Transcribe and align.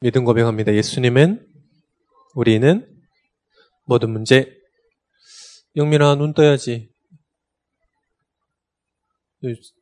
믿음 0.00 0.24
고백합니다. 0.24 0.72
예수님은 0.74 1.44
우리는 2.36 2.86
모든 3.84 4.10
문제 4.10 4.56
영민아 5.74 6.14
눈 6.14 6.34
떠야지. 6.34 6.88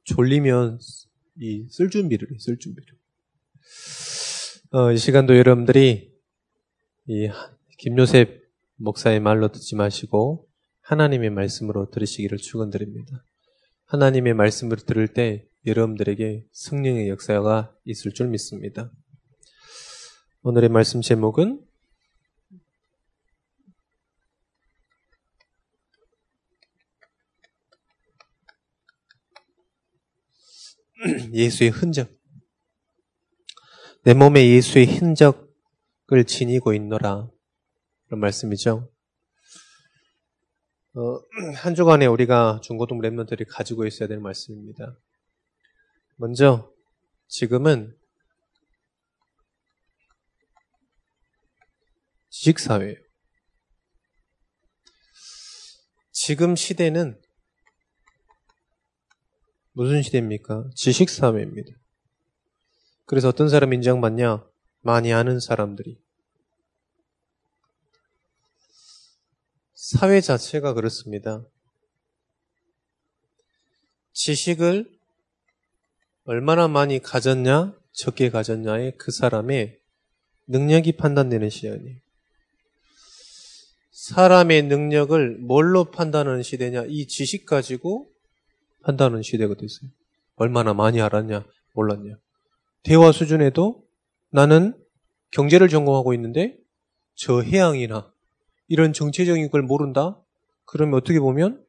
졸리면 0.04 0.78
이 1.38 1.68
쓸 1.68 1.90
준비를 1.90 2.32
해, 2.32 2.38
쓸 2.38 2.58
준비를. 2.58 2.88
어, 4.72 4.90
이 4.90 4.96
시간도 4.96 5.36
여러분들이 5.36 6.14
이 7.08 7.30
김요셉 7.76 8.42
목사의 8.76 9.20
말로 9.20 9.52
듣지 9.52 9.74
마시고 9.76 10.48
하나님의 10.80 11.28
말씀으로 11.28 11.90
들으시기를 11.90 12.38
축원드립니다. 12.38 13.22
하나님의 13.84 14.32
말씀을 14.32 14.78
들을 14.78 15.08
때 15.08 15.46
여러분들에게 15.66 16.46
성령의 16.52 17.10
역사가 17.10 17.76
있을 17.84 18.12
줄 18.14 18.28
믿습니다. 18.28 18.90
오늘의 20.48 20.68
말씀 20.68 21.00
제목은 21.00 21.66
예수의 31.34 31.70
흔적. 31.70 32.16
내 34.04 34.14
몸에 34.14 34.48
예수의 34.48 34.86
흔적을 34.86 36.24
지니고 36.28 36.74
있노라. 36.74 37.28
그런 38.04 38.20
말씀이죠. 38.20 38.88
어, 40.94 41.00
한 41.58 41.74
주간에 41.74 42.06
우리가 42.06 42.60
중고등 42.62 43.00
랩런들이 43.00 43.46
가지고 43.48 43.84
있어야 43.84 44.08
될 44.08 44.20
말씀입니다. 44.20 44.96
먼저, 46.14 46.72
지금은 47.26 47.98
지식사회예요. 52.36 52.96
지금 56.12 56.54
시대는 56.54 57.18
무슨 59.72 60.02
시대입니까? 60.02 60.68
지식사회입니다. 60.74 61.70
그래서 63.06 63.28
어떤 63.28 63.48
사람 63.48 63.72
인정받냐? 63.72 64.46
많이 64.82 65.12
아는 65.12 65.40
사람들이. 65.40 65.98
사회 69.74 70.20
자체가 70.20 70.74
그렇습니다. 70.74 71.44
지식을 74.12 74.98
얼마나 76.24 76.68
많이 76.68 76.98
가졌냐, 76.98 77.78
적게 77.92 78.30
가졌냐에 78.30 78.92
그 78.98 79.10
사람의 79.10 79.80
능력이 80.48 80.96
판단되는 80.96 81.48
시간이에요. 81.50 82.05
사람의 84.06 84.64
능력을 84.64 85.38
뭘로 85.38 85.86
판단하는 85.90 86.44
시대냐? 86.44 86.84
이 86.86 87.08
지식 87.08 87.44
가지고 87.44 88.08
판단하는 88.82 89.22
시대가 89.22 89.54
됐어요. 89.54 89.90
얼마나 90.36 90.74
많이 90.74 91.00
알았냐? 91.00 91.44
몰랐냐? 91.74 92.14
대화 92.84 93.10
수준에도 93.10 93.84
나는 94.30 94.80
경제를 95.32 95.68
전공하고 95.68 96.14
있는데 96.14 96.56
저 97.16 97.40
해양이나 97.40 98.12
이런 98.68 98.92
정체적인 98.92 99.50
걸 99.50 99.62
모른다? 99.62 100.20
그러면 100.66 100.94
어떻게 100.94 101.18
보면 101.18 101.64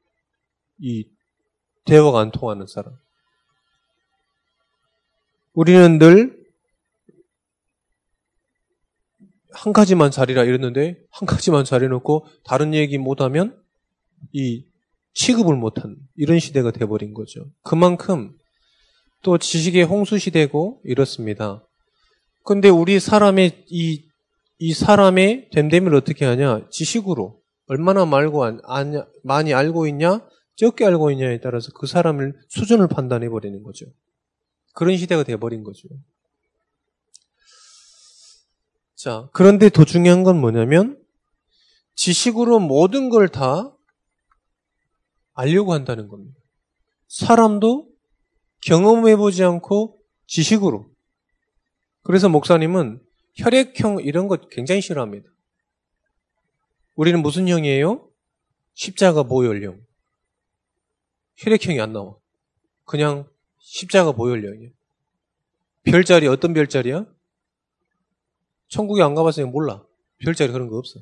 이 0.79 1.09
대화가 1.85 2.19
안 2.19 2.31
통하는 2.31 2.67
사람. 2.67 2.93
우리는 5.53 5.97
늘 5.97 6.46
한 9.57 9.73
가지만 9.73 10.11
자리라 10.11 10.43
이랬는데 10.43 10.97
한 11.09 11.25
가지만 11.25 11.65
자리 11.65 11.87
놓고 11.87 12.27
다른 12.43 12.75
얘기 12.75 12.99
못하면 12.99 13.59
이 14.31 14.63
취급을 15.13 15.55
못한 15.55 15.95
이런 16.15 16.37
시대가 16.37 16.69
돼버린 16.69 17.15
거죠. 17.15 17.49
그만큼 17.63 18.35
또 19.23 19.39
지식의 19.39 19.83
홍수 19.83 20.19
시대고 20.19 20.81
이렇습니다. 20.83 21.65
근데 22.43 22.69
우리 22.69 22.99
사람의 22.99 23.65
이, 23.67 24.05
이 24.59 24.73
사람의 24.73 25.49
됨됨이를 25.51 25.97
어떻게 25.97 26.25
하냐? 26.25 26.69
지식으로. 26.69 27.41
얼마나 27.65 28.05
말고 28.05 28.43
안, 28.43 28.61
안, 28.63 29.05
많이 29.23 29.55
알고 29.55 29.87
있냐? 29.87 30.21
적게 30.55 30.85
알고 30.85 31.09
있냐에 31.11 31.39
따라서 31.41 31.71
그 31.73 31.87
사람을 31.87 32.35
수준을 32.47 32.87
판단해 32.87 33.27
버리는 33.29 33.61
거죠. 33.63 33.87
그런 34.73 34.95
시대가 34.97 35.23
돼버린 35.23 35.63
거죠. 35.63 35.87
자, 38.97 39.29
그런데 39.31 39.69
더 39.69 39.85
중요한 39.85 40.23
건 40.23 40.41
뭐냐면 40.41 40.99
지식으로 41.95 42.59
모든 42.59 43.09
걸 43.09 43.27
다 43.27 43.71
알려고 45.33 45.73
한다는 45.73 46.07
겁니다. 46.07 46.39
사람도 47.07 47.87
경험해보지 48.61 49.43
않고 49.43 50.01
지식으로. 50.25 50.89
그래서 52.01 52.27
목사님은 52.27 52.99
혈액형 53.35 53.99
이런 54.01 54.27
것 54.27 54.49
굉장히 54.49 54.81
싫어합니다. 54.81 55.29
우리는 56.95 57.21
무슨 57.21 57.47
형이에요? 57.47 58.09
십자가 58.73 59.21
보혈형. 59.21 59.79
혈액형이 61.35 61.79
안 61.79 61.93
나와. 61.93 62.15
그냥 62.85 63.29
십자가 63.59 64.11
보혈형이에요. 64.11 64.71
별자리 65.83 66.27
어떤 66.27 66.55
별자리야? 66.55 67.05
천국에 68.69 69.01
안 69.01 69.15
가봤으면 69.15 69.51
몰라. 69.51 69.83
별자리 70.19 70.51
그런 70.51 70.67
거 70.67 70.77
없어. 70.77 70.99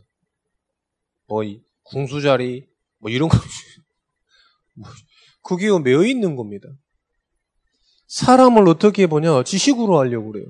뭐, 1.27 1.43
이 1.43 1.61
궁수자리, 1.83 2.67
뭐 2.99 3.09
이런 3.09 3.29
거. 3.29 3.37
뭐, 4.75 4.89
그게 5.41 5.67
매여 5.77 6.05
있는 6.05 6.35
겁니다. 6.35 6.67
사람을 8.07 8.67
어떻게 8.67 9.07
보냐? 9.07 9.43
지식으로 9.43 9.97
하려고 9.99 10.31
그래요. 10.31 10.45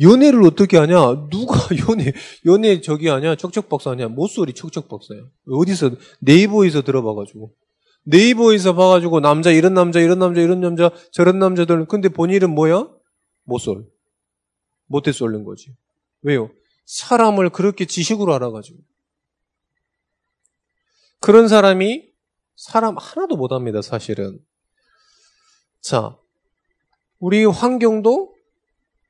연애를 0.00 0.42
어떻게 0.44 0.76
하냐? 0.76 1.28
누가 1.30 1.56
연애, 1.88 2.12
연애 2.44 2.80
저기 2.80 3.08
하냐? 3.08 3.36
척척박사 3.36 3.92
하냐? 3.92 4.08
모쏠이 4.08 4.52
척척박사야. 4.52 5.20
어디서, 5.50 5.90
네이버에서 6.20 6.82
들어봐가지고. 6.82 7.52
네이버에서 8.04 8.74
봐가지고 8.74 9.20
남자, 9.20 9.50
이런 9.50 9.74
남자, 9.74 10.00
이런 10.00 10.18
남자, 10.18 10.40
이런 10.40 10.60
남자, 10.60 10.90
저런 11.12 11.38
남자들. 11.38 11.86
근데 11.86 12.08
본인은 12.08 12.54
뭐야? 12.54 12.88
모쏠. 13.44 13.86
못해 14.86 15.12
쏠린 15.12 15.44
거지. 15.44 15.74
왜요? 16.22 16.50
사람을 16.84 17.50
그렇게 17.50 17.84
지식으로 17.84 18.34
알아가지고. 18.34 18.78
그런 21.20 21.48
사람이 21.48 22.08
사람 22.56 22.96
하나도 22.96 23.36
못합니다, 23.36 23.82
사실은. 23.82 24.38
자, 25.80 26.16
우리 27.18 27.44
환경도 27.44 28.34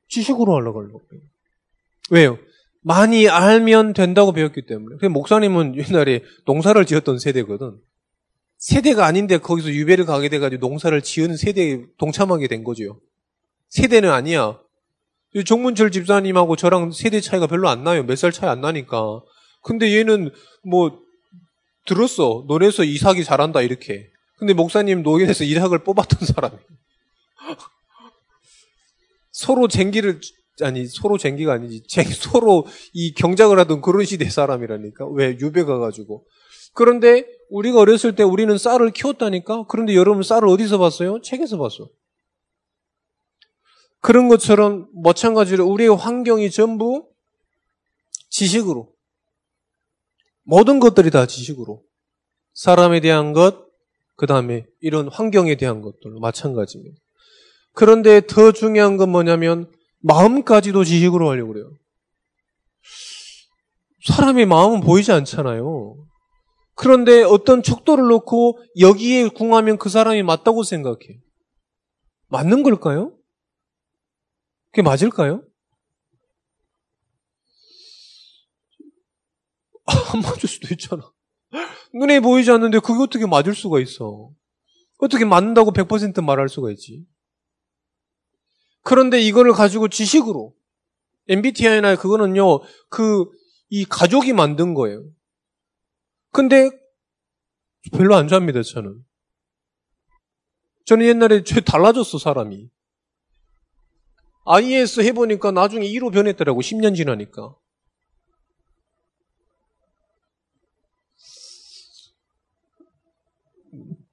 지식으로 0.09 0.55
알아가려고. 0.57 1.01
왜요? 2.11 2.37
많이 2.81 3.27
알면 3.27 3.93
된다고 3.93 4.31
배웠기 4.31 4.65
때문에. 4.65 4.97
그 4.99 5.05
목사님은 5.05 5.75
옛날에 5.75 6.23
농사를 6.45 6.85
지었던 6.85 7.19
세대거든. 7.19 7.79
세대가 8.57 9.05
아닌데 9.05 9.37
거기서 9.37 9.69
유배를 9.69 10.05
가게 10.05 10.29
돼가지고 10.29 10.67
농사를 10.67 10.99
지은 11.01 11.35
세대에 11.35 11.85
동참하게 11.97 12.47
된 12.47 12.63
거죠. 12.63 12.99
세대는 13.69 14.09
아니야. 14.09 14.59
정문철 15.43 15.91
집사님하고 15.91 16.55
저랑 16.55 16.91
세대 16.91 17.19
차이가 17.21 17.47
별로 17.47 17.69
안 17.69 17.83
나요. 17.83 18.03
몇 18.03 18.15
살 18.15 18.31
차이 18.31 18.49
안 18.49 18.61
나니까. 18.61 19.21
근데 19.63 19.95
얘는 19.97 20.31
뭐 20.63 20.99
들었어. 21.85 22.45
너네서 22.47 22.83
이삭이 22.83 23.23
잘한다 23.23 23.61
이렇게. 23.61 24.07
근데 24.37 24.53
목사님 24.53 25.03
노예에서 25.03 25.43
이삭을 25.45 25.83
뽑았던 25.83 26.27
사람이. 26.27 26.55
서로 29.31 29.67
쟁기를 29.67 30.19
아니 30.61 30.87
서로 30.87 31.17
쟁기가 31.19 31.53
아니지 31.53 31.83
쟁, 31.87 32.05
서로 32.09 32.65
이 32.93 33.13
경작을 33.13 33.59
하던 33.59 33.81
그런 33.81 34.05
시대 34.05 34.27
사람이라니까 34.29 35.05
왜 35.09 35.37
유배 35.39 35.63
가 35.63 35.77
가지고 35.77 36.25
그런데 36.73 37.25
우리가 37.51 37.79
어렸을 37.79 38.15
때 38.15 38.23
우리는 38.23 38.57
쌀을 38.57 38.91
키웠다니까 38.91 39.65
그런데 39.67 39.93
여러분 39.95 40.23
쌀을 40.23 40.47
어디서 40.47 40.79
봤어요? 40.79 41.21
책에서 41.21 41.57
봤어. 41.57 41.87
그런 44.01 44.27
것처럼 44.27 44.87
마찬가지로 45.03 45.65
우리의 45.65 45.95
환경이 45.95 46.51
전부 46.51 47.07
지식으로 48.29 48.91
모든 50.43 50.79
것들이 50.79 51.11
다 51.11 51.25
지식으로 51.25 51.83
사람에 52.53 52.99
대한 53.01 53.33
것, 53.33 53.67
그 54.15 54.25
다음에 54.25 54.65
이런 54.79 55.09
환경에 55.09 55.55
대한 55.55 55.81
것들로 55.81 56.19
마찬가지입니다. 56.19 56.97
그런데 57.73 58.21
더 58.25 58.51
중요한 58.51 58.97
건 58.97 59.09
뭐냐면 59.09 59.71
마음까지도 59.99 60.83
지식으로 60.83 61.29
하려고 61.29 61.53
그래요. 61.53 61.71
사람의 64.05 64.45
마음은 64.45 64.81
보이지 64.81 65.11
않잖아요. 65.11 65.95
그런데 66.75 67.23
어떤 67.23 67.61
척도를 67.61 68.05
놓고 68.05 68.59
여기에 68.79 69.29
궁하면 69.29 69.77
그 69.77 69.89
사람이 69.89 70.23
맞다고 70.23 70.63
생각해. 70.63 71.19
맞는 72.29 72.63
걸까요? 72.63 73.16
그게 74.77 74.83
맞을까요? 74.83 75.43
아, 79.87 79.93
안 80.13 80.21
맞을 80.21 80.47
수도 80.47 80.67
있잖아. 80.71 81.11
눈에 81.95 82.19
보이지 82.19 82.51
않는데 82.51 82.77
그게 82.79 83.01
어떻게 83.01 83.25
맞을 83.25 83.55
수가 83.55 83.79
있어. 83.79 84.29
어떻게 84.99 85.25
맞는다고 85.25 85.71
100% 85.71 86.21
말할 86.21 86.47
수가 86.47 86.69
있지. 86.71 87.07
그런데 88.83 89.19
이거를 89.19 89.53
가지고 89.53 89.87
지식으로 89.87 90.53
MBTI나 91.27 91.95
그거는요. 91.95 92.61
그 92.89 93.25
이 93.69 93.83
가족이 93.83 94.31
만든 94.31 94.73
거예요. 94.73 95.03
근데 96.31 96.69
별로 97.91 98.15
안 98.15 98.29
좋아합니다, 98.29 98.61
저는. 98.63 99.03
저는 100.85 101.05
옛날에 101.05 101.43
죄 101.43 101.59
달라졌어, 101.59 102.17
사람이. 102.17 102.69
IS 104.47 105.01
해보니까 105.01 105.51
나중에 105.51 105.87
2로 105.87 106.11
변했더라고, 106.11 106.61
10년 106.61 106.95
지나니까. 106.95 107.55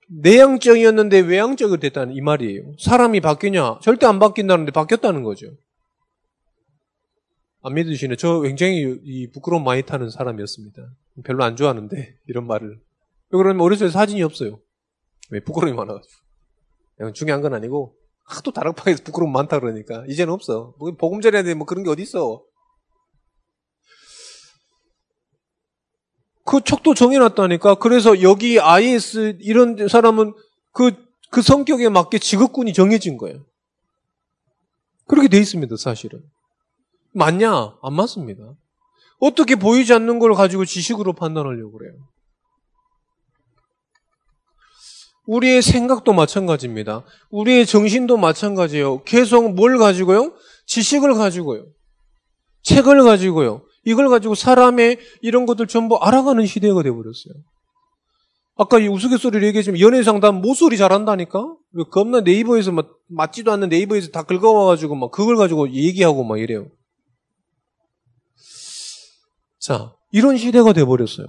내향적이었는데 0.09 1.21
외향적이 1.21 1.79
됐다는 1.79 2.15
이 2.15 2.21
말이에요. 2.21 2.73
사람이 2.79 3.21
바뀌냐? 3.21 3.79
절대 3.81 4.07
안 4.07 4.19
바뀐다는데 4.19 4.73
바뀌었다는 4.73 5.23
거죠. 5.23 5.57
안 7.63 7.75
믿으시네. 7.75 8.17
저 8.17 8.41
굉장히 8.41 9.01
이 9.05 9.31
부끄러움 9.31 9.65
많이 9.65 9.83
타는 9.83 10.11
사람이었습니다. 10.11 10.83
별로 11.25 11.45
안 11.45 11.57
좋아하는데 11.57 12.17
이런 12.29 12.47
말을. 12.47 12.79
왜 13.31 13.37
그러면 13.37 13.61
어렸을 13.63 13.89
때 13.89 13.93
사진이 13.93 14.23
없어요. 14.23 14.61
왜 15.31 15.41
부끄러움이 15.41 15.77
많아가지고. 15.77 16.23
중요한 17.15 17.41
건 17.41 17.55
아니고 17.55 17.97
하도 18.25 18.51
다락방에서 18.53 19.03
부끄러움 19.05 19.33
많다 19.33 19.61
그러니까 19.61 20.05
이제는 20.09 20.33
없어. 20.33 20.75
뭐 20.79 20.93
복음 20.97 21.21
전해야 21.21 21.43
돼. 21.43 21.55
뭐 21.55 21.67
그런 21.67 21.85
게 21.85 21.91
어디 21.91 22.03
있어. 22.03 22.43
그 26.45 26.61
척도 26.63 26.95
정해놨다니까. 26.95 27.77
그래서 27.77 28.23
여기 28.23 28.61
IS 28.61 29.39
이런 29.41 29.89
사람은 29.89 30.35
그, 30.73 30.93
그 31.31 31.43
성격에 31.43 31.89
맞게 31.89 32.19
직업군이 32.19 32.73
정해진 32.73 33.17
거예요. 33.17 33.45
그렇게 35.07 35.29
돼 35.29 35.39
있습니다, 35.39 35.77
사실은. 35.77 36.23
맞냐? 37.13 37.77
안 37.83 37.93
맞습니다. 37.93 38.43
어떻게 39.21 39.55
보이지 39.55 39.93
않는 39.95 40.19
걸 40.19 40.35
가지고 40.35 40.65
지식으로 40.65 41.13
판단하려고 41.13 41.73
그래요. 41.79 41.95
우리의 45.27 45.63
생각도 45.63 46.13
마찬가지입니다. 46.13 47.05
우리의 47.31 47.67
정신도 47.67 48.17
마찬가지예요. 48.17 49.03
계속 49.05 49.55
뭘 49.55 49.79
가지고요? 49.79 50.35
지식을 50.67 51.15
가지고요. 51.15 51.67
책을 52.63 53.05
가지고요. 53.05 53.63
이걸 53.85 54.09
가지고 54.09 54.35
사람의 54.35 54.99
이런 55.21 55.47
것들 55.47 55.67
전부 55.67 55.97
알아가는 55.97 56.45
시대가 56.47 56.83
되어버렸어요. 56.83 57.35
아까 58.57 58.79
이 58.79 58.87
우스갯소리를 58.87 59.47
얘기했지만 59.49 59.81
연애 59.81 60.03
상담 60.03 60.41
모소리 60.41 60.77
잘한다니까? 60.77 61.57
왜 61.73 61.85
겁나 61.91 62.21
네이버에서 62.21 62.73
막 62.73 62.89
맞지도 63.09 63.51
않는 63.53 63.69
네이버에서 63.69 64.11
다 64.11 64.23
긁어와가지고 64.23 64.95
막 64.95 65.11
그걸 65.11 65.37
가지고 65.37 65.71
얘기하고 65.73 66.23
막 66.25 66.39
이래요. 66.39 66.69
자, 69.59 69.93
이런 70.13 70.37
시대가 70.37 70.73
돼버렸어요. 70.73 71.27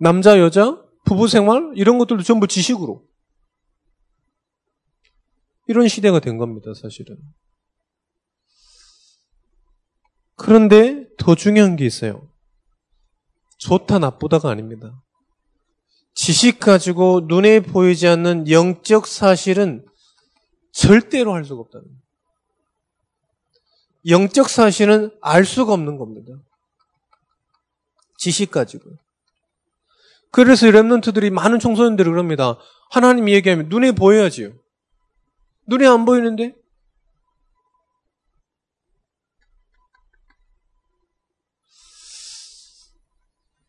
남자, 0.00 0.38
여자, 0.38 0.82
부부 1.04 1.28
생활, 1.28 1.72
이런 1.74 1.98
것들도 1.98 2.22
전부 2.22 2.46
지식으로. 2.46 3.04
이런 5.66 5.88
시대가 5.88 6.20
된 6.20 6.36
겁니다, 6.36 6.72
사실은. 6.74 7.16
그런데 10.36 11.06
더 11.18 11.34
중요한 11.34 11.76
게 11.76 11.84
있어요. 11.84 12.28
좋다 13.58 13.98
나쁘다가 13.98 14.50
아닙니다. 14.50 15.02
지식 16.14 16.58
가지고 16.60 17.20
눈에 17.26 17.60
보이지 17.60 18.08
않는 18.08 18.50
영적 18.50 19.06
사실은 19.06 19.86
절대로 20.72 21.34
할 21.34 21.44
수가 21.44 21.60
없다는 21.60 21.86
거예요. 21.86 22.00
영적 24.08 24.48
사실은 24.48 25.16
알 25.20 25.44
수가 25.44 25.74
없는 25.74 25.98
겁니다. 25.98 26.32
지식 28.18 28.50
가지고. 28.50 28.90
그래서 30.32 30.66
랩런트들이 30.66 31.30
많은 31.30 31.58
청소년들이 31.58 32.08
그럽니다. 32.10 32.56
하나님 32.90 33.28
얘기하면 33.28 33.68
눈에 33.68 33.92
보여야지요. 33.92 34.52
눈에 35.66 35.86
안 35.86 36.04
보이는데? 36.04 36.54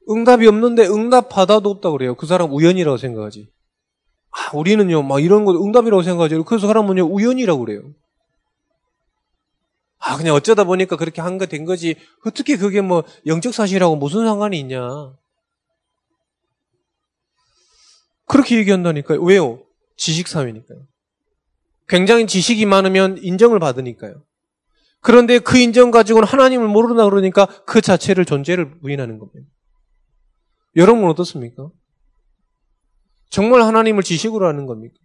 응답이 0.09 0.47
없는데 0.47 0.87
응답 0.87 1.29
받아도 1.29 1.69
없다 1.69 1.91
그래요. 1.91 2.15
그 2.15 2.25
사람 2.25 2.51
우연이라고 2.51 2.97
생각하지. 2.97 3.49
아, 4.31 4.55
우리는요, 4.57 5.03
막 5.03 5.21
이런 5.23 5.45
거 5.45 5.53
응답이라고 5.53 6.03
생각하지. 6.03 6.43
그 6.45 6.59
사람은요, 6.59 7.03
우연이라고 7.05 7.65
그래요. 7.65 7.81
아, 9.99 10.17
그냥 10.17 10.35
어쩌다 10.35 10.63
보니까 10.63 10.97
그렇게 10.97 11.21
한 11.21 11.37
거 11.37 11.45
된 11.45 11.65
거지. 11.65 11.95
어떻게 12.25 12.57
그게 12.57 12.81
뭐 12.81 13.03
영적 13.27 13.53
사실하고 13.53 13.95
무슨 13.95 14.25
상관이 14.25 14.59
있냐. 14.59 15.13
그렇게 18.31 18.55
얘기한다니까요. 18.59 19.21
왜요? 19.23 19.61
지식사회니까요. 19.97 20.87
굉장히 21.89 22.27
지식이 22.27 22.65
많으면 22.65 23.17
인정을 23.17 23.59
받으니까요. 23.59 24.23
그런데 25.01 25.39
그 25.39 25.57
인정 25.57 25.91
가지고는 25.91 26.25
하나님을 26.25 26.69
모르다 26.69 27.09
그러니까 27.09 27.45
그 27.65 27.81
자체를 27.81 28.23
존재를 28.23 28.79
부인하는 28.79 29.19
겁니다. 29.19 29.49
여러분은 30.77 31.09
어떻습니까? 31.09 31.71
정말 33.29 33.63
하나님을 33.63 34.01
지식으로 34.01 34.47
하는 34.47 34.65
겁니까? 34.65 34.95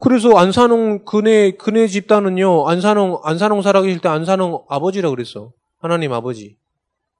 그래서 0.00 0.36
안산홍 0.36 1.04
그네 1.04 1.52
그네 1.52 1.86
집단은요 1.86 2.66
안산홍 2.68 3.20
안산홍 3.22 3.62
살아계실 3.62 4.00
때 4.00 4.08
안산홍 4.08 4.64
아버지라 4.68 5.10
그랬어 5.10 5.52
하나님 5.78 6.12
아버지. 6.12 6.58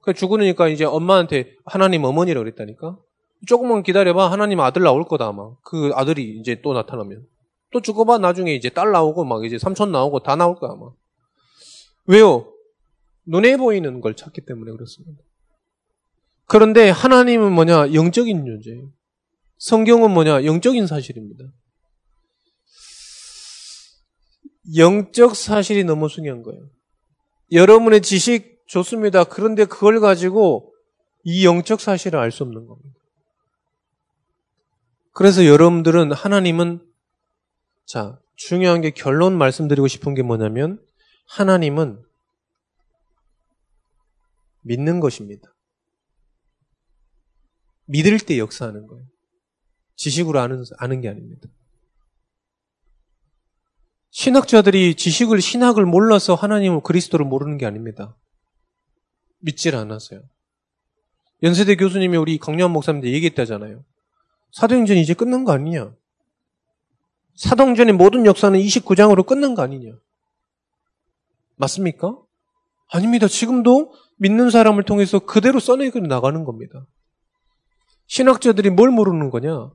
그 0.05 0.13
죽으니까 0.13 0.69
이제 0.69 0.85
엄마한테 0.85 1.57
하나님 1.65 2.05
어머니라 2.05 2.41
그랬다니까. 2.41 2.99
조금만 3.47 3.83
기다려봐 3.83 4.31
하나님 4.31 4.61
아들 4.61 4.83
나올 4.83 5.05
거다 5.05 5.29
아마 5.29 5.51
그 5.63 5.91
아들이 5.95 6.39
이제 6.39 6.61
또 6.63 6.73
나타나면 6.73 7.27
또 7.73 7.81
죽어봐 7.81 8.19
나중에 8.19 8.55
이제 8.55 8.69
딸 8.69 8.93
나오고 8.93 9.25
막 9.25 9.45
이제 9.45 9.59
삼촌 9.59 9.93
나오고 9.93 10.21
다 10.21 10.37
나올 10.37 10.57
거야 10.57 10.73
아마. 10.73 10.91
왜요? 12.07 12.53
눈에 13.27 13.57
보이는 13.57 14.01
걸 14.03 14.15
찾기 14.15 14.43
때문에 14.43 14.73
그렇습니다. 14.73 15.23
그런데 16.47 16.91
하나님은 16.91 17.53
뭐냐? 17.53 17.95
영적인 17.95 18.45
존재예요. 18.45 18.91
성경은 19.57 20.11
뭐냐? 20.11 20.45
영적인 20.45 20.87
사실입니다. 20.87 21.45
영적 24.77 25.35
사실이 25.35 25.85
너무 25.85 26.09
중요한 26.09 26.43
거예요. 26.43 26.69
여러분의 27.53 28.03
지식 28.03 28.54
좋습니다. 28.67 29.25
그런데 29.25 29.65
그걸 29.65 30.01
가지고 30.01 30.75
이 31.23 31.45
영적 31.47 31.81
사실을 31.81 32.19
알 32.19 32.31
수 32.31 32.43
없는 32.43 32.67
겁니다. 32.67 32.99
그래서 35.13 35.47
여러분들은 35.47 36.13
하나님은 36.13 36.85
자, 37.87 38.19
중요한 38.37 38.81
게 38.81 38.91
결론 38.91 39.39
말씀드리고 39.39 39.87
싶은 39.89 40.15
게 40.15 40.23
뭐냐면 40.23 40.85
하나님은 41.29 42.03
믿는 44.63 45.01
것입니다. 45.01 45.55
믿을 47.87 48.19
때 48.19 48.39
역사하는 48.39 48.87
거예요. 48.87 49.05
지식으로 49.97 50.41
아는, 50.41 50.65
아는 50.79 51.01
게 51.01 51.09
아닙니다. 51.09 51.49
신학자들이 54.11 54.95
지식을, 54.95 55.41
신학을 55.41 55.85
몰라서 55.85 56.35
하나님을 56.35 56.83
그리스도를 56.83 57.27
모르는 57.27 57.59
게 57.59 57.67
아닙니다. 57.67 58.17
믿질 59.45 59.77
않았어요. 59.77 60.23
연세대 61.43 61.77
교수님이 61.77 62.17
우리 62.17 62.39
강요한 62.39 62.73
목사님한테 62.73 63.13
얘기했다잖아요. 63.13 63.85
사도행전이 64.53 65.01
이제 65.01 65.13
끝난 65.13 65.45
거 65.45 65.53
아니냐? 65.53 65.95
사도행전의 67.37 67.95
모든 67.95 68.25
역사는 68.25 68.59
29장으로 68.59 69.27
끝난 69.27 69.55
거 69.55 69.63
아니냐? 69.63 69.93
맞습니까? 71.57 72.17
아닙니다. 72.91 73.29
지금도 73.29 73.93
믿는 74.17 74.51
사람을 74.51 74.85
통해서 74.85 75.19
그대로 75.19 75.61
써내고 75.61 75.99
나가는 76.01 76.45
겁니다. 76.45 76.87
신학자들이 78.07 78.71
뭘 78.71 78.91
모르는 78.91 79.31
거냐? 79.31 79.71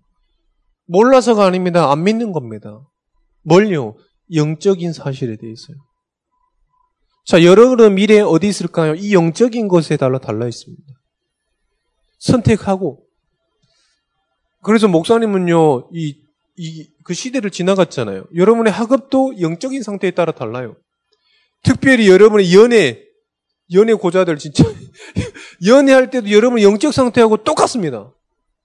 몰라서가 0.85 1.45
아닙니다. 1.45 1.91
안 1.91 2.03
믿는 2.03 2.31
겁니다. 2.31 2.81
뭘요? 3.43 3.95
영적인 4.33 4.93
사실에 4.93 5.35
대해서요. 5.35 5.77
자, 7.29 7.43
여러분의 7.43 7.91
미래에 7.91 8.21
어디 8.21 8.47
있을까요? 8.47 8.95
이 8.95 9.13
영적인 9.13 9.67
것에 9.67 9.97
달라 9.97 10.17
달라 10.17 10.47
있습니다. 10.47 10.83
선택하고. 12.17 13.05
그래서 14.63 14.87
목사님은요, 14.87 15.91
이, 15.93 16.23
이, 16.55 16.89
그 17.03 17.13
시대를 17.13 17.51
지나갔잖아요. 17.51 18.25
여러분의 18.33 18.73
학업도 18.73 19.41
영적인 19.41 19.83
상태에 19.83 20.09
따라 20.09 20.31
달라요. 20.31 20.75
특별히 21.61 22.09
여러분의 22.09 22.51
연애, 22.55 22.99
연애 23.73 23.93
고자들 23.93 24.39
진짜 24.39 24.63
연애할 25.67 26.09
때도 26.09 26.31
여러분 26.31 26.63
영적 26.63 26.91
상태하고 26.91 27.43
똑같습니다. 27.43 28.11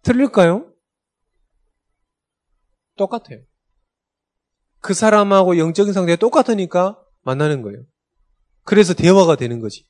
틀릴까요? 0.00 0.72
똑같아요. 2.96 3.40
그 4.80 4.94
사람하고 4.94 5.58
영적인 5.58 5.92
상태가 5.92 6.16
똑같으니까 6.16 6.98
만나는 7.24 7.60
거예요. 7.60 7.84
그래서 8.64 8.94
대화가 8.94 9.36
되는 9.36 9.60
거지. 9.60 9.86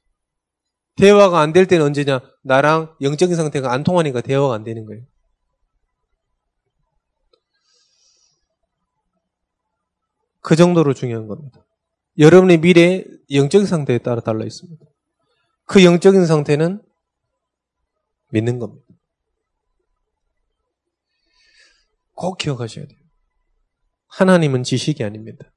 대화가 0.96 1.40
안 1.40 1.52
될 1.52 1.66
때는 1.66 1.86
언제냐? 1.86 2.20
나랑 2.42 2.96
영적인 3.00 3.34
상태가 3.36 3.72
안 3.72 3.82
통하니까 3.84 4.20
대화가 4.20 4.54
안 4.54 4.64
되는 4.64 4.84
거예요. 4.84 5.02
그 10.40 10.56
정도로 10.56 10.94
중요한 10.94 11.26
겁니다. 11.26 11.64
여러분의 12.18 12.58
미래 12.58 13.04
영적인 13.30 13.66
상태에 13.66 13.98
따라 13.98 14.20
달라 14.20 14.44
있습니다. 14.44 14.84
그 15.66 15.84
영적인 15.84 16.26
상태는 16.26 16.82
믿는 18.30 18.58
겁니다. 18.58 18.86
꼭 22.14 22.36
기억하셔야 22.38 22.86
돼요. 22.86 22.98
하나님은 24.08 24.62
지식이 24.62 25.02
아닙니다. 25.02 25.50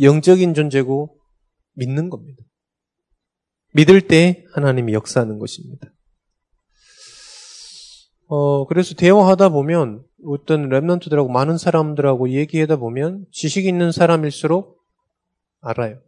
영적인 0.00 0.52
존재고 0.54 1.16
믿는 1.74 2.10
겁니다. 2.10 2.42
믿을 3.72 4.00
때 4.06 4.44
하나님이 4.52 4.92
역사하는 4.92 5.38
것입니다. 5.38 5.88
어, 8.26 8.66
그래서 8.66 8.94
대화하다 8.94 9.50
보면 9.50 10.04
어떤 10.26 10.68
랩런트들하고 10.68 11.30
많은 11.30 11.58
사람들하고 11.58 12.30
얘기하다 12.30 12.76
보면 12.76 13.26
지식 13.30 13.66
있는 13.66 13.92
사람일수록 13.92 14.80
알아요. 15.60 16.00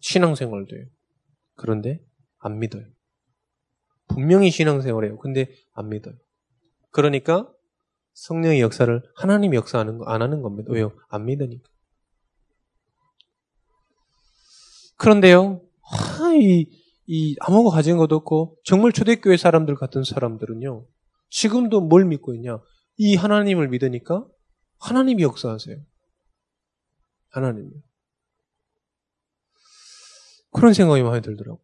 신앙생활도 0.00 0.76
해요. 0.76 0.86
그런데 1.56 2.00
안 2.38 2.58
믿어요. 2.58 2.84
분명히 4.08 4.50
신앙생활해요. 4.50 5.18
근데 5.18 5.48
안 5.72 5.88
믿어요. 5.88 6.14
그러니까 6.90 7.50
성령의 8.14 8.60
역사를 8.60 9.02
하나님이 9.16 9.56
역사하는 9.56 9.98
거 9.98 10.04
안 10.06 10.22
하는 10.22 10.42
겁니다. 10.42 10.72
왜요? 10.72 10.92
안 11.08 11.24
믿으니까. 11.26 11.68
그런데요, 15.04 15.60
하, 15.82 16.34
이, 16.34 16.66
이 17.06 17.36
아무거 17.40 17.68
가진 17.68 17.98
것도 17.98 18.14
없고 18.16 18.56
정말 18.64 18.90
초대교회 18.90 19.36
사람들 19.36 19.74
같은 19.74 20.02
사람들은요, 20.02 20.86
지금도 21.28 21.82
뭘 21.82 22.06
믿고 22.06 22.34
있냐? 22.34 22.58
이 22.96 23.14
하나님을 23.14 23.68
믿으니까 23.68 24.26
하나님이 24.80 25.22
역사하세요. 25.22 25.76
하나님이. 27.28 27.70
그런 30.52 30.72
생각이 30.72 31.02
많이 31.02 31.20
들더라고요. 31.20 31.62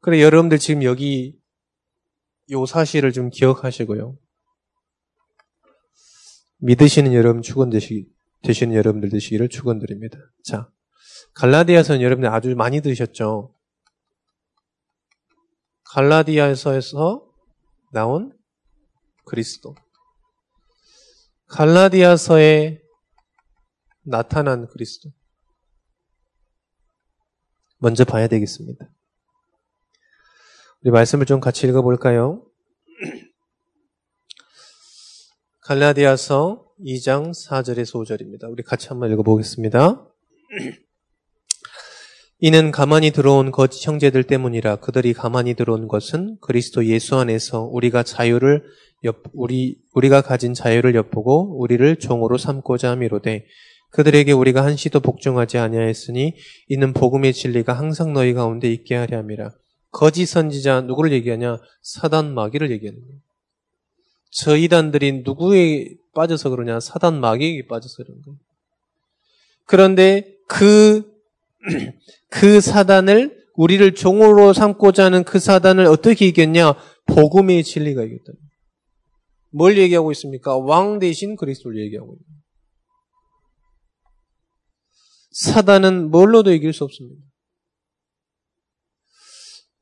그래, 0.00 0.22
여러분들 0.22 0.58
지금 0.58 0.84
여기 0.84 1.38
요 2.50 2.64
사실을 2.64 3.12
좀 3.12 3.28
기억하시고요. 3.28 4.16
믿으시는 6.60 7.12
여러분 7.12 7.42
축원되시 7.42 8.08
되시는 8.42 8.74
여러분들 8.74 9.10
되시기를 9.10 9.50
축원드립니다. 9.50 10.18
자, 10.42 10.70
갈라디아서는 11.34 12.00
여러분들 12.00 12.30
아주 12.30 12.54
많이 12.54 12.80
들으셨죠. 12.80 13.54
갈라디아서에서 15.84 17.28
나온 17.92 18.36
그리스도. 19.24 19.74
갈라디아서에 21.48 22.80
나타난 24.02 24.68
그리스도. 24.68 25.10
먼저 27.78 28.04
봐야 28.04 28.28
되겠습니다. 28.28 28.88
우리 30.82 30.90
말씀을 30.90 31.26
좀 31.26 31.40
같이 31.40 31.66
읽어볼까요? 31.66 32.46
갈라디아서 35.62 36.66
2장 36.80 37.30
4절에서 37.30 38.04
5절입니다. 38.04 38.50
우리 38.50 38.62
같이 38.62 38.88
한번 38.88 39.10
읽어보겠습니다. 39.12 40.06
이는 42.46 42.72
가만히 42.72 43.10
들어온 43.10 43.50
거짓 43.50 43.88
형제들 43.88 44.24
때문이라 44.24 44.76
그들이 44.76 45.14
가만히 45.14 45.54
들어온 45.54 45.88
것은 45.88 46.36
그리스도 46.42 46.84
예수 46.84 47.16
안에서 47.16 47.62
우리가 47.62 48.02
자유를 48.02 48.62
엿, 49.04 49.16
우리 49.32 49.78
우리가 49.94 50.20
가진 50.20 50.52
자유를 50.52 50.94
엿보고 50.94 51.58
우리를 51.58 51.96
종으로 51.96 52.36
삼고자 52.36 52.90
함이로되 52.90 53.46
그들에게 53.92 54.30
우리가 54.32 54.62
한시도 54.62 55.00
복종하지 55.00 55.56
아니하였으니 55.56 56.34
이는 56.68 56.92
복음의 56.92 57.32
진리가 57.32 57.72
항상 57.72 58.12
너희 58.12 58.34
가운데 58.34 58.70
있게 58.70 58.94
하려 58.94 59.16
함이라. 59.16 59.48
거짓 59.90 60.26
선지자 60.26 60.82
누구를 60.82 61.12
얘기하냐? 61.12 61.56
사단 61.80 62.34
마귀를 62.34 62.70
얘기하는 62.72 63.00
거예요. 63.00 63.20
저 64.30 64.54
이단들이 64.54 65.22
누구에 65.24 65.94
빠져서 66.14 66.50
그러냐? 66.50 66.78
사단 66.78 67.20
마귀에게 67.20 67.68
빠져서 67.68 68.04
그런 68.04 68.20
거예요. 68.20 68.38
그런데 69.64 70.34
그, 70.46 71.13
그 72.30 72.60
사단을 72.60 73.44
우리를 73.54 73.94
종으로 73.94 74.52
삼고자 74.52 75.04
하는 75.04 75.24
그 75.24 75.38
사단을 75.38 75.86
어떻게 75.86 76.26
이겼냐? 76.26 76.74
복음의 77.06 77.62
진리가 77.64 78.02
이겼다. 78.02 78.32
뭘 79.50 79.78
얘기하고 79.78 80.10
있습니까? 80.12 80.56
왕 80.58 80.98
대신 80.98 81.36
그리스도를 81.36 81.80
얘기하고 81.84 82.14
있습니다. 82.14 82.34
사단은 85.30 86.10
뭘로도 86.10 86.52
이길 86.52 86.72
수 86.72 86.84
없습니다. 86.84 87.20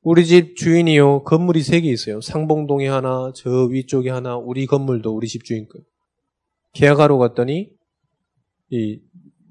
우리 0.02 0.26
집 0.26 0.56
주인이요, 0.56 1.22
건물이 1.22 1.62
세 1.62 1.80
개 1.80 1.88
있어요. 1.88 2.20
상봉동에 2.20 2.88
하나, 2.88 3.32
저 3.36 3.64
위쪽에 3.66 4.10
하나, 4.10 4.36
우리 4.36 4.66
건물도 4.66 5.14
우리 5.14 5.28
집 5.28 5.44
주인 5.44 5.68
거. 5.68 5.78
계약하러 6.72 7.18
갔더니, 7.18 7.68
이, 8.70 8.98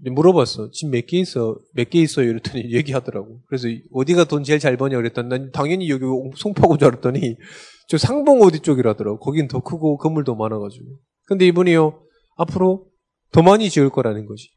물어봤어. 0.10 0.72
집 0.72 0.88
몇 0.89 1.05
개 1.08 1.20
있어? 1.20 1.58
몇 1.74 1.89
개 1.89 2.00
있어요? 2.01 2.29
이랬더니 2.29 2.72
얘기하더라고. 2.74 3.41
그래서 3.48 3.67
어디가 3.93 4.24
돈 4.25 4.43
제일 4.43 4.60
잘 4.60 4.77
버냐? 4.77 4.98
그랬더니 4.98 5.29
난 5.29 5.51
당연히 5.51 5.89
여기 5.89 6.03
송파구 6.38 6.77
줄 6.77 6.88
알았더니 6.88 7.36
저 7.88 7.98
상봉 7.98 8.41
어디 8.41 8.60
쪽이라더라고. 8.62 9.20
거긴 9.20 9.48
더 9.48 9.60
크고 9.62 9.98
건물도 9.98 10.36
많아가지고. 10.36 10.86
근데 11.25 11.46
이분이요, 11.48 12.01
앞으로 12.38 12.88
더 13.31 13.41
많이 13.41 13.70
지을 13.70 13.89
거라는 13.89 14.25
거지. 14.25 14.50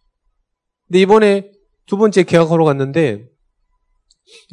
근데 0.89 1.01
이번에 1.01 1.51
두 1.87 1.97
번째 1.97 2.23
계약하러 2.23 2.65
갔는데 2.65 3.27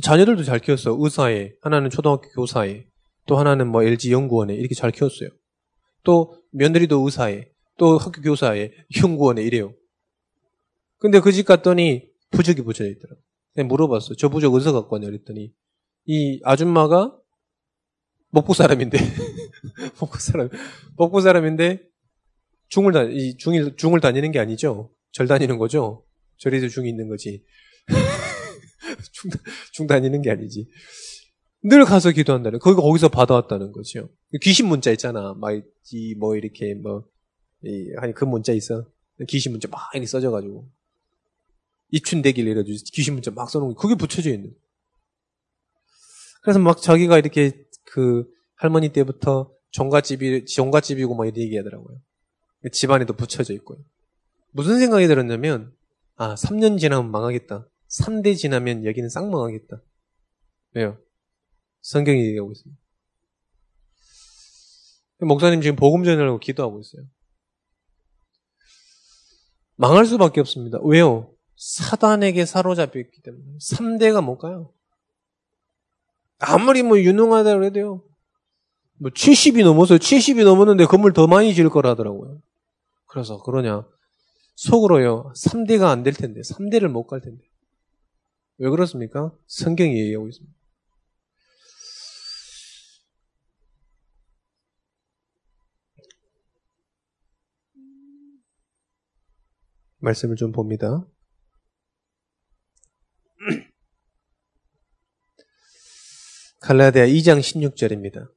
자녀들도 0.04 0.44
잘 0.44 0.60
키웠어. 0.60 0.98
의사에, 1.00 1.54
하나는 1.62 1.90
초등학교 1.90 2.28
교사에, 2.32 2.86
또 3.26 3.38
하나는 3.38 3.68
뭐 3.68 3.84
LG 3.84 4.12
연구원에 4.12 4.54
이렇게 4.54 4.76
잘 4.76 4.92
키웠어요. 4.92 5.30
또 6.04 6.36
며느리도 6.52 7.00
의사에, 7.06 7.46
또 7.78 7.98
학교 7.98 8.22
교사에, 8.22 8.72
연구원에 9.02 9.42
이래요. 9.44 9.74
근데 11.02 11.20
그 11.20 11.32
집 11.32 11.46
갔더니 11.48 12.08
부적이 12.30 12.62
붙여져 12.62 12.90
있더라고. 12.92 13.20
그냥 13.54 13.68
물어봤어. 13.68 14.16
저 14.16 14.30
부적 14.30 14.54
어디서 14.54 14.72
갖고 14.72 14.96
왔냐 14.96 15.08
그랬더니 15.08 15.52
이 16.06 16.40
아줌마가 16.44 17.18
목포 18.30 18.54
사람인데 18.54 18.98
목포 20.00 20.18
사람 20.20 20.50
목포 20.96 21.20
사람인데 21.22 21.82
중을 22.70 22.94
다이 22.94 23.36
중일 23.38 23.76
중을 23.76 24.00
다니는 24.00 24.32
게 24.32 24.40
아니죠. 24.40 24.94
절 25.12 25.28
다니는 25.28 25.58
거죠. 25.58 26.06
절에서 26.38 26.70
중이 26.70 26.88
있는 26.88 27.10
거지. 27.10 27.44
중, 29.12 29.32
중 29.74 29.88
다니는 29.88 30.22
게 30.22 30.32
아니지. 30.32 30.70
늘 31.64 31.86
가서 31.86 32.12
기도한다는, 32.12 32.60
거기 32.60 32.76
거기서 32.82 33.10
받아왔다는 33.10 33.72
거죠. 33.72 34.10
귀신 34.42 34.68
문자 34.68 34.90
있잖아. 34.92 35.36
막, 35.36 35.52
이, 35.92 36.16
뭐, 36.16 36.36
이렇게, 36.36 36.74
뭐, 36.74 37.06
이, 37.64 37.92
아니, 37.98 38.14
그 38.14 38.26
문자 38.26 38.52
있어. 38.54 38.88
귀신 39.28 39.52
문자 39.52 39.68
막 39.68 39.82
이렇게 39.94 40.08
써져 40.08 40.32
가지고. 40.32 40.68
입춘대길 41.92 42.48
이래가지고 42.48 42.78
귀신 42.94 43.14
문자 43.14 43.32
막 43.32 43.50
써놓은 43.50 43.74
게, 43.74 43.76
그게 43.80 43.96
붙여져 43.96 44.32
있는. 44.32 44.54
그래서 46.42 46.60
막 46.60 46.82
자기가 46.82 47.18
이렇게 47.18 47.66
그 47.86 48.26
할머니 48.56 48.90
때부터 48.90 49.54
종갓집이, 49.72 50.46
종갓집이고 50.46 51.16
막 51.16 51.26
이렇게 51.26 51.42
얘기하더라고요. 51.42 52.00
집안에도 52.72 53.14
붙여져 53.14 53.54
있고요. 53.56 53.80
무슨 54.52 54.80
생각이 54.80 55.08
들었냐면, 55.08 55.74
아, 56.16 56.36
3년 56.36 56.80
지나면 56.80 57.12
망하겠다. 57.12 57.68
3대 57.90 58.38
지나면 58.38 58.86
여기는 58.86 59.10
싹 59.10 59.30
망하겠다. 59.30 59.82
왜요? 60.74 60.98
성경이 61.82 62.26
얘기하고 62.26 62.52
있습니다. 62.52 62.82
목사님 65.22 65.62
지금 65.62 65.76
복음 65.76 66.04
전하려고 66.04 66.40
기도하고 66.40 66.80
있어요. 66.80 67.06
망할 69.76 70.06
수밖에 70.06 70.40
없습니다. 70.40 70.80
왜요? 70.84 71.31
사단에게 71.62 72.46
사로잡혀 72.46 73.00
있기 73.00 73.22
때문에. 73.22 73.44
3대가 73.60 74.24
뭘까요? 74.24 74.74
아무리 76.40 76.82
뭐 76.82 76.98
유능하다 77.00 77.54
그래도요. 77.56 78.04
뭐 78.98 79.12
70이 79.12 79.64
넘어서 79.64 79.96
70이 79.96 80.44
넘었는데 80.44 80.86
건물 80.86 81.14
더 81.14 81.28
많이 81.28 81.54
지을 81.54 81.70
거라더라고요. 81.70 82.42
그래서 83.06 83.42
그러냐. 83.44 83.86
속으로요. 84.56 85.32
3대가 85.36 85.90
안 85.92 86.02
될 86.04 86.14
텐데. 86.14 86.42
3대를 86.42 86.88
못 86.88 87.06
갈 87.06 87.22
텐데. 87.22 87.44
왜 88.58 88.70
그렇습니까? 88.70 89.32
성경이 89.46 90.00
얘기하고 90.00 90.28
있습니다. 90.30 90.56
말씀을 100.00 100.36
좀 100.36 100.52
봅니다. 100.52 101.06
갈라디아 106.72 107.06
2장 107.06 107.42
16절입니다. 107.42 108.30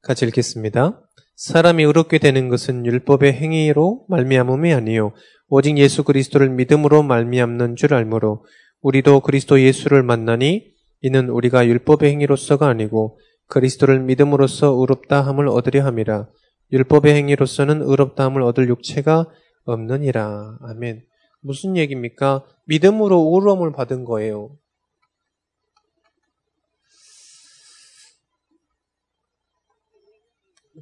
같이 0.00 0.24
읽겠습니다. 0.26 1.02
사람이 1.34 1.82
의롭게 1.82 2.18
되는 2.18 2.48
것은 2.48 2.86
율법의 2.86 3.32
행위로 3.32 4.06
말미암음이 4.08 4.72
아니요 4.72 5.12
오직 5.48 5.76
예수 5.78 6.04
그리스도를 6.04 6.50
믿음으로 6.50 7.02
말미암는 7.02 7.74
줄 7.74 7.92
알므로 7.92 8.44
우리도 8.82 9.18
그리스도 9.22 9.60
예수를 9.60 10.04
만나니 10.04 10.72
이는 11.00 11.28
우리가 11.30 11.66
율법의 11.66 12.12
행위로서가 12.12 12.68
아니고 12.68 13.18
그리스도를 13.48 13.98
믿음으로써 13.98 14.68
의롭다 14.68 15.22
함을 15.22 15.48
얻으려 15.48 15.84
함이라 15.84 16.28
율법의 16.70 17.12
행위로서는 17.12 17.82
의롭다 17.82 18.26
함을 18.26 18.42
얻을 18.42 18.68
육체가 18.68 19.26
없느니라. 19.66 20.58
아멘. 20.62 21.06
무슨 21.40 21.76
얘기입니까? 21.76 22.46
믿음으로 22.64 23.30
의로움을 23.34 23.72
받은 23.72 24.04
거예요. 24.04 24.56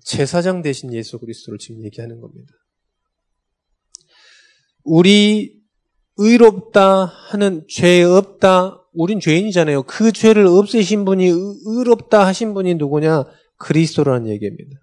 제사장 0.05 0.62
대신 0.62 0.93
예수 0.93 1.19
그리스도를 1.19 1.59
지금 1.59 1.83
얘기하는 1.85 2.21
겁니다. 2.21 2.53
우리 4.85 5.62
의롭다 6.17 7.07
하는 7.07 7.67
죄 7.69 8.03
없다 8.03 8.85
우린 8.93 9.19
죄인이잖아요. 9.19 9.85
그 9.85 10.12
죄를 10.12 10.47
없애신 10.47 11.05
분이 11.05 11.26
의롭다 11.64 12.26
하신 12.26 12.55
분이 12.55 12.75
누구냐? 12.75 13.25
그리스도라는 13.57 14.29
얘기입니다. 14.29 14.79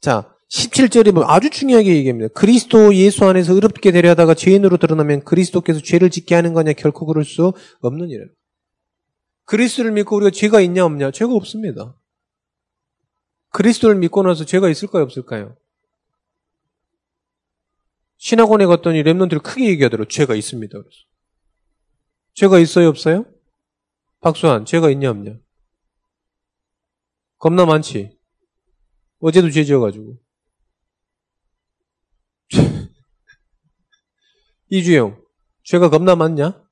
자, 0.00 0.31
17절에 0.52 1.14
보면 1.14 1.30
아주 1.30 1.48
중요하게 1.48 1.96
얘기합니다. 1.96 2.28
그리스도 2.34 2.94
예수 2.94 3.24
안에서 3.24 3.54
의롭게 3.54 3.90
되려 3.90 4.10
하다가 4.10 4.34
죄인으로 4.34 4.76
드러나면 4.76 5.24
그리스도께서 5.24 5.80
죄를 5.80 6.10
짓게 6.10 6.34
하는 6.34 6.52
거냐? 6.52 6.74
결코 6.74 7.06
그럴 7.06 7.24
수 7.24 7.54
없는 7.80 8.10
일이에요. 8.10 8.26
그리스도를 9.44 9.92
믿고 9.92 10.16
우리가 10.16 10.30
죄가 10.30 10.60
있냐 10.60 10.84
없냐? 10.84 11.10
죄가 11.10 11.32
없습니다. 11.32 11.96
그리스도를 13.48 13.96
믿고 13.96 14.22
나서 14.22 14.44
죄가 14.44 14.68
있을까요 14.68 15.04
없을까요? 15.04 15.56
신학원에 18.18 18.66
갔더니 18.66 19.02
랩런들이 19.02 19.42
크게 19.42 19.68
얘기하더라고요. 19.70 20.08
죄가 20.08 20.34
있습니다. 20.34 20.70
그래서. 20.70 20.96
죄가 22.34 22.58
있어요, 22.58 22.88
없어요? 22.88 23.24
박수환, 24.20 24.66
죄가 24.66 24.90
있냐, 24.90 25.10
없냐? 25.10 25.38
겁나 27.38 27.64
많지? 27.64 28.18
어제도 29.18 29.50
죄 29.50 29.64
지어가지고. 29.64 30.18
이주영, 34.68 35.22
죄가 35.64 35.90
겁나 35.90 36.14
많냐? 36.14 36.62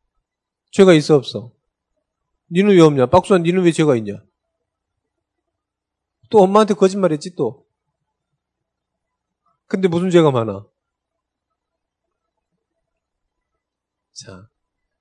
죄가 0.72 0.92
있어, 0.94 1.16
없어? 1.16 1.52
니는 2.52 2.74
왜 2.74 2.80
없냐? 2.80 3.06
박수환, 3.06 3.42
니는 3.42 3.62
왜 3.64 3.72
죄가 3.72 3.96
있냐? 3.96 4.22
또 6.30 6.38
엄마한테 6.42 6.74
거짓말 6.74 7.12
했지, 7.12 7.34
또. 7.34 7.66
근데 9.66 9.88
무슨 9.88 10.10
죄가 10.10 10.30
많아? 10.30 10.66
자, 14.12 14.48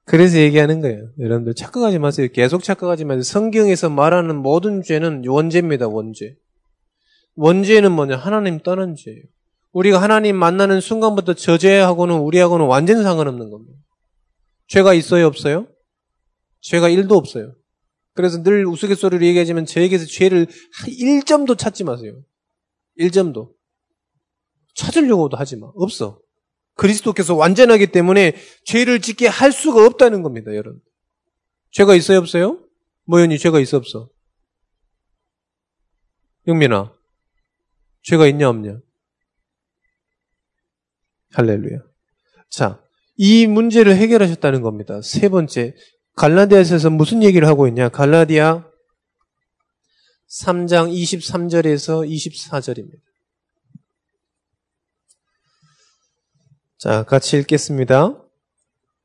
그래서 0.05 0.39
얘기하는 0.39 0.81
거예요. 0.81 1.11
여러분들 1.19 1.53
착각하지 1.53 1.99
마세요. 1.99 2.27
계속 2.33 2.63
착각하지 2.63 3.05
마세요. 3.05 3.21
성경에서 3.21 3.89
말하는 3.89 4.35
모든 4.37 4.81
죄는 4.81 5.23
원죄입니다. 5.27 5.87
원죄. 5.87 6.37
원죄는 7.35 7.91
뭐냐? 7.91 8.17
하나님 8.17 8.59
떠난 8.59 8.95
죄예요. 8.95 9.23
우리가 9.71 10.01
하나님 10.01 10.35
만나는 10.35 10.81
순간부터 10.81 11.33
저 11.35 11.57
죄하고는 11.57 12.19
우리하고는 12.19 12.65
완전 12.65 13.03
상관없는 13.03 13.49
겁니다. 13.49 13.77
죄가 14.67 14.93
있어요? 14.93 15.27
없어요? 15.27 15.67
죄가 16.61 16.89
1도 16.89 17.13
없어요. 17.13 17.53
그래서 18.13 18.41
늘 18.43 18.65
우스갯소리로 18.65 19.25
얘기하지만 19.25 19.65
저에게서 19.65 20.05
죄를 20.05 20.47
1점도 20.87 21.57
찾지 21.57 21.83
마세요. 21.83 22.21
1점도. 22.99 23.53
찾으려고도 24.75 25.37
하지 25.37 25.55
마. 25.55 25.67
없어. 25.75 26.19
그리스도께서 26.75 27.35
완전하기 27.35 27.87
때문에 27.87 28.35
죄를 28.65 29.01
짓게 29.01 29.27
할 29.27 29.51
수가 29.51 29.85
없다는 29.85 30.21
겁니다, 30.23 30.55
여러분. 30.55 30.81
죄가 31.71 31.95
있어요, 31.95 32.19
없어요? 32.19 32.63
모연이 33.05 33.37
죄가 33.37 33.59
있어, 33.59 33.77
없어? 33.77 34.09
영민아, 36.47 36.93
죄가 38.03 38.27
있냐, 38.27 38.49
없냐? 38.49 38.79
할렐루야. 41.33 41.79
자, 42.49 42.81
이 43.15 43.47
문제를 43.47 43.95
해결하셨다는 43.95 44.61
겁니다. 44.61 45.01
세 45.01 45.29
번째, 45.29 45.75
갈라디아에서 46.15 46.89
무슨 46.89 47.23
얘기를 47.23 47.47
하고 47.47 47.67
있냐? 47.67 47.89
갈라디아 47.89 48.65
3장 50.29 50.91
23절에서 50.91 52.07
24절입니다. 52.07 52.99
자, 56.77 57.03
같이 57.03 57.37
읽겠습니다. 57.37 58.23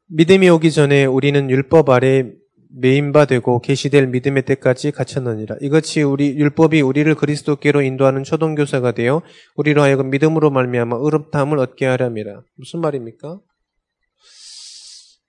믿음이 0.06 0.48
오기 0.48 0.70
전에 0.70 1.06
우리는 1.06 1.50
율법 1.50 1.88
아래 1.90 2.30
메인바 2.76 3.26
되고 3.26 3.60
계시될 3.60 4.08
믿음의 4.08 4.44
때까지 4.44 4.90
갇혔느니라. 4.90 5.56
이것이 5.60 6.02
우리 6.02 6.36
율법이 6.36 6.80
우리를 6.80 7.14
그리스도께로 7.14 7.82
인도하는 7.82 8.24
초동 8.24 8.54
교사가 8.54 8.92
되어 8.92 9.22
우리로 9.56 9.82
하여금 9.82 10.10
믿음으로 10.10 10.50
말미암아 10.50 10.96
의롭다함을 10.96 11.58
얻게 11.58 11.86
하렵니다. 11.86 12.42
무슨 12.56 12.80
말입니까? 12.80 13.40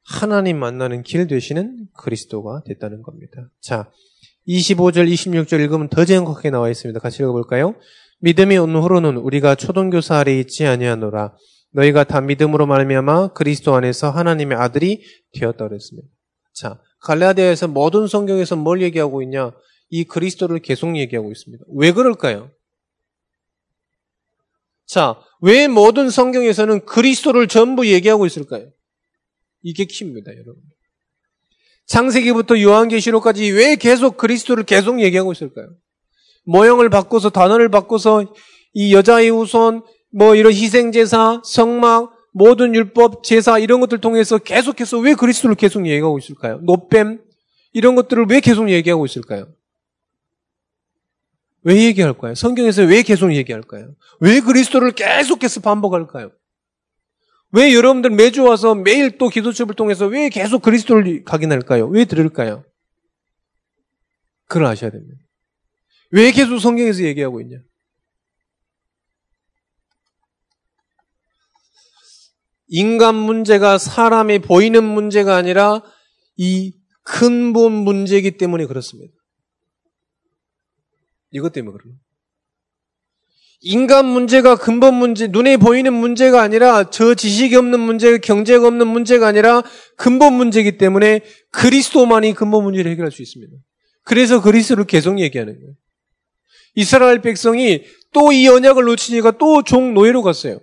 하나님 0.07 0.59
만나는 0.59 1.03
길 1.03 1.27
되시는 1.27 1.87
그리스도가 1.97 2.61
됐다는 2.65 3.01
겁니다. 3.01 3.49
자, 3.59 3.91
25절, 4.47 5.11
26절 5.11 5.59
읽으면 5.61 5.89
더 5.89 6.05
정확하게 6.05 6.51
나와 6.51 6.69
있습니다. 6.69 6.99
같이 6.99 7.23
읽어볼까요? 7.23 7.75
믿음이 8.19 8.57
온 8.57 8.75
후로는 8.75 9.17
우리가 9.17 9.55
초동교사 9.55 10.19
아래 10.19 10.37
있지 10.37 10.65
아니하노라. 10.65 11.35
너희가 11.73 12.05
다 12.05 12.21
믿음으로 12.21 12.65
말미암아 12.67 13.33
그리스도 13.33 13.75
안에서 13.75 14.09
하나님의 14.09 14.57
아들이 14.57 15.03
되었다 15.33 15.67
그랬습니다. 15.67 16.07
자, 16.53 16.79
갈라디아에서 17.05 17.67
모든 17.67 18.07
성경에서 18.07 18.55
뭘 18.55 18.81
얘기하고 18.81 19.21
있냐? 19.21 19.51
이 19.89 20.03
그리스도를 20.03 20.59
계속 20.59 20.97
얘기하고 20.97 21.31
있습니다. 21.31 21.63
왜 21.75 21.91
그럴까요? 21.91 22.51
자, 24.87 25.15
왜 25.39 25.67
모든 25.67 26.09
성경에서는 26.09 26.85
그리스도를 26.85 27.47
전부 27.47 27.87
얘기하고 27.87 28.25
있을까요? 28.25 28.69
이게 29.61 29.85
키입니다, 29.85 30.31
여러분. 30.31 30.55
창세기부터 31.85 32.59
요한계시록까지 32.59 33.51
왜 33.51 33.75
계속 33.75 34.17
그리스도를 34.17 34.63
계속 34.63 34.99
얘기하고 34.99 35.31
있을까요? 35.31 35.69
모형을 36.45 36.89
바꿔서 36.89 37.29
단어를 37.29 37.69
바꿔서 37.69 38.33
이 38.73 38.95
여자의 38.95 39.29
우선 39.29 39.83
뭐 40.11 40.33
이런 40.35 40.53
희생제사, 40.53 41.43
성막, 41.45 42.14
모든 42.37 42.75
율법, 42.75 43.23
제사 43.23 43.57
이런 43.59 43.79
것들 43.79 44.01
통해서 44.01 44.37
계속해서 44.37 44.99
왜 44.99 45.15
그리스도를 45.15 45.55
계속 45.55 45.87
얘기하고 45.87 46.17
있을까요? 46.17 46.59
노뱀 46.63 47.21
이런 47.71 47.95
것들을 47.95 48.25
왜 48.29 48.41
계속 48.41 48.69
얘기하고 48.69 49.05
있을까요? 49.05 49.47
왜 51.63 51.85
얘기할까요? 51.85 52.35
성경에서 52.35 52.83
왜 52.83 53.03
계속 53.03 53.33
얘기할까요? 53.33 53.95
왜 54.19 54.41
그리스도를 54.41 54.91
계속해서 54.91 55.61
반복할까요? 55.61 56.31
왜 57.53 57.73
여러분들 57.73 58.09
매주 58.09 58.43
와서 58.43 58.75
매일 58.75 59.17
또 59.17 59.29
기도첩을 59.29 59.73
통해서 59.75 60.05
왜 60.05 60.27
계속 60.27 60.61
그리스도를 60.61 61.23
각인할까요? 61.23 61.87
왜 61.87 62.03
들을까요? 62.03 62.65
그걸 64.47 64.65
아셔야 64.65 64.91
됩니다. 64.91 65.21
왜 66.11 66.31
계속 66.31 66.59
성경에서 66.59 67.03
얘기하고 67.03 67.39
있냐? 67.39 67.59
인간 72.67 73.15
문제가 73.15 73.77
사람이 73.77 74.39
보이는 74.39 74.83
문제가 74.83 75.35
아니라 75.35 75.81
이 76.37 76.73
근본 77.03 77.71
문제이기 77.71 78.37
때문에 78.37 78.65
그렇습니다. 78.65 79.13
이것 81.31 81.53
때문에 81.53 81.77
그래요. 81.77 81.95
인간 83.61 84.05
문제가 84.05 84.55
근본 84.55 84.95
문제, 84.95 85.27
눈에 85.27 85.57
보이는 85.57 85.91
문제가 85.91 86.41
아니라 86.41 86.89
저 86.89 87.15
지식이 87.15 87.55
없는 87.55 87.79
문제, 87.79 88.17
경제가 88.19 88.67
없는 88.67 88.87
문제가 88.87 89.27
아니라 89.27 89.63
근본 89.97 90.33
문제이기 90.33 90.77
때문에 90.77 91.21
그리스도만이 91.51 92.33
근본 92.33 92.63
문제를 92.63 92.91
해결할 92.91 93.11
수 93.11 93.21
있습니다. 93.21 93.53
그래서 94.03 94.41
그리스도를 94.41 94.85
계속 94.85 95.19
얘기하는 95.19 95.59
거예요. 95.59 95.73
이스라엘 96.75 97.21
백성이 97.21 97.83
또 98.11 98.31
이 98.31 98.47
언약을 98.47 98.83
놓치니까 98.83 99.37
또 99.37 99.63
종 99.63 99.93
노예로 99.93 100.21
갔어요. 100.21 100.59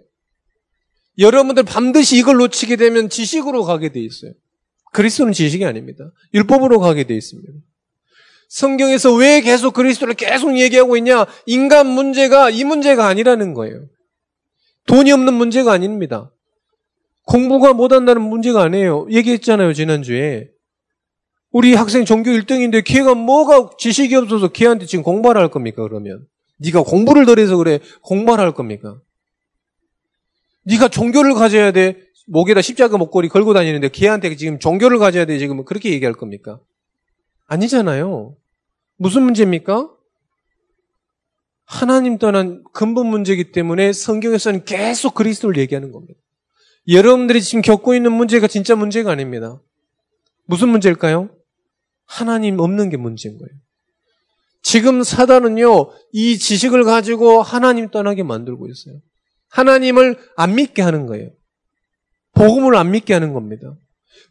여러분들 1.18 1.62
반드시 1.64 2.16
이걸 2.16 2.37
놓치게 2.37 2.77
되면 2.77 3.09
지식으로 3.09 3.64
가게 3.64 3.90
돼 3.90 4.01
있어요. 4.01 4.33
그리스도는 4.92 5.33
지식이 5.33 5.64
아닙니다. 5.64 6.11
율법으로 6.35 6.81
가게 6.81 7.05
돼 7.05 7.14
있습니다. 7.14 7.53
성경에서 8.48 9.14
왜 9.14 9.40
계속 9.40 9.72
그리스도를 9.72 10.14
계속 10.14 10.59
얘기하고 10.59 10.96
있냐? 10.98 11.27
인간 11.46 11.87
문제가 11.87 12.51
이 12.51 12.64
문제가 12.64 13.07
아니라는 13.07 13.55
거예요. 13.55 13.87
돈이 14.87 15.11
없는 15.12 15.33
문제가 15.35 15.72
아닙니다. 15.72 16.31
공부가 17.25 17.72
못한다는 17.72 18.20
문제가 18.20 18.62
아니에요. 18.62 19.07
얘기했잖아요, 19.11 19.72
지난주에. 19.72 20.48
우리 21.51 21.75
학생 21.75 22.05
전교 22.05 22.31
1등인데 22.31 22.85
걔가 22.85 23.14
뭐가 23.14 23.70
지식이 23.79 24.14
없어서 24.16 24.48
걔한테 24.48 24.87
지금 24.87 25.03
공부를 25.03 25.40
할 25.40 25.51
겁니까, 25.51 25.83
그러면? 25.83 26.27
네가 26.59 26.83
공부를 26.83 27.25
덜 27.27 27.38
해서 27.38 27.57
그래, 27.57 27.79
공부를 28.03 28.44
할 28.44 28.53
겁니까? 28.53 29.01
네가 30.64 30.88
종교를 30.88 31.35
가져야 31.35 31.72
돼. 31.72 31.98
목에다 32.27 32.62
십자가 32.62 32.96
목걸이 32.96 33.29
걸고 33.29 33.53
다니는데 33.53 33.88
걔한테 33.88 34.35
지금 34.37 34.59
종교를 34.59 34.98
가져야 34.98 35.25
돼. 35.25 35.38
지금 35.38 35.64
그렇게 35.64 35.90
얘기할 35.90 36.14
겁니까? 36.14 36.61
아니잖아요. 37.46 38.37
무슨 38.96 39.22
문제입니까? 39.22 39.90
하나님 41.64 42.18
떠난 42.18 42.62
근본 42.72 43.07
문제이기 43.09 43.53
때문에 43.53 43.92
성경에서는 43.92 44.64
계속 44.64 45.14
그리스도를 45.14 45.57
얘기하는 45.59 45.90
겁니다. 45.90 46.20
여러분들이 46.88 47.40
지금 47.40 47.62
겪고 47.62 47.94
있는 47.94 48.12
문제가 48.12 48.46
진짜 48.46 48.75
문제가 48.75 49.12
아닙니다. 49.12 49.61
무슨 50.44 50.68
문제일까요? 50.68 51.31
하나님 52.05 52.59
없는 52.59 52.90
게 52.90 52.96
문제인 52.96 53.38
거예요. 53.38 53.51
지금 54.62 55.03
사단은요, 55.03 55.90
이 56.12 56.38
지식을 56.38 56.85
가지고 56.85 57.42
하나님 57.42 57.90
떠나게 57.90 58.22
만들고 58.22 58.68
있어요. 58.68 59.01
하나님을 59.52 60.18
안 60.36 60.54
믿게 60.54 60.82
하는 60.82 61.06
거예요. 61.06 61.30
복음을 62.32 62.74
안 62.74 62.90
믿게 62.90 63.12
하는 63.12 63.32
겁니다. 63.32 63.76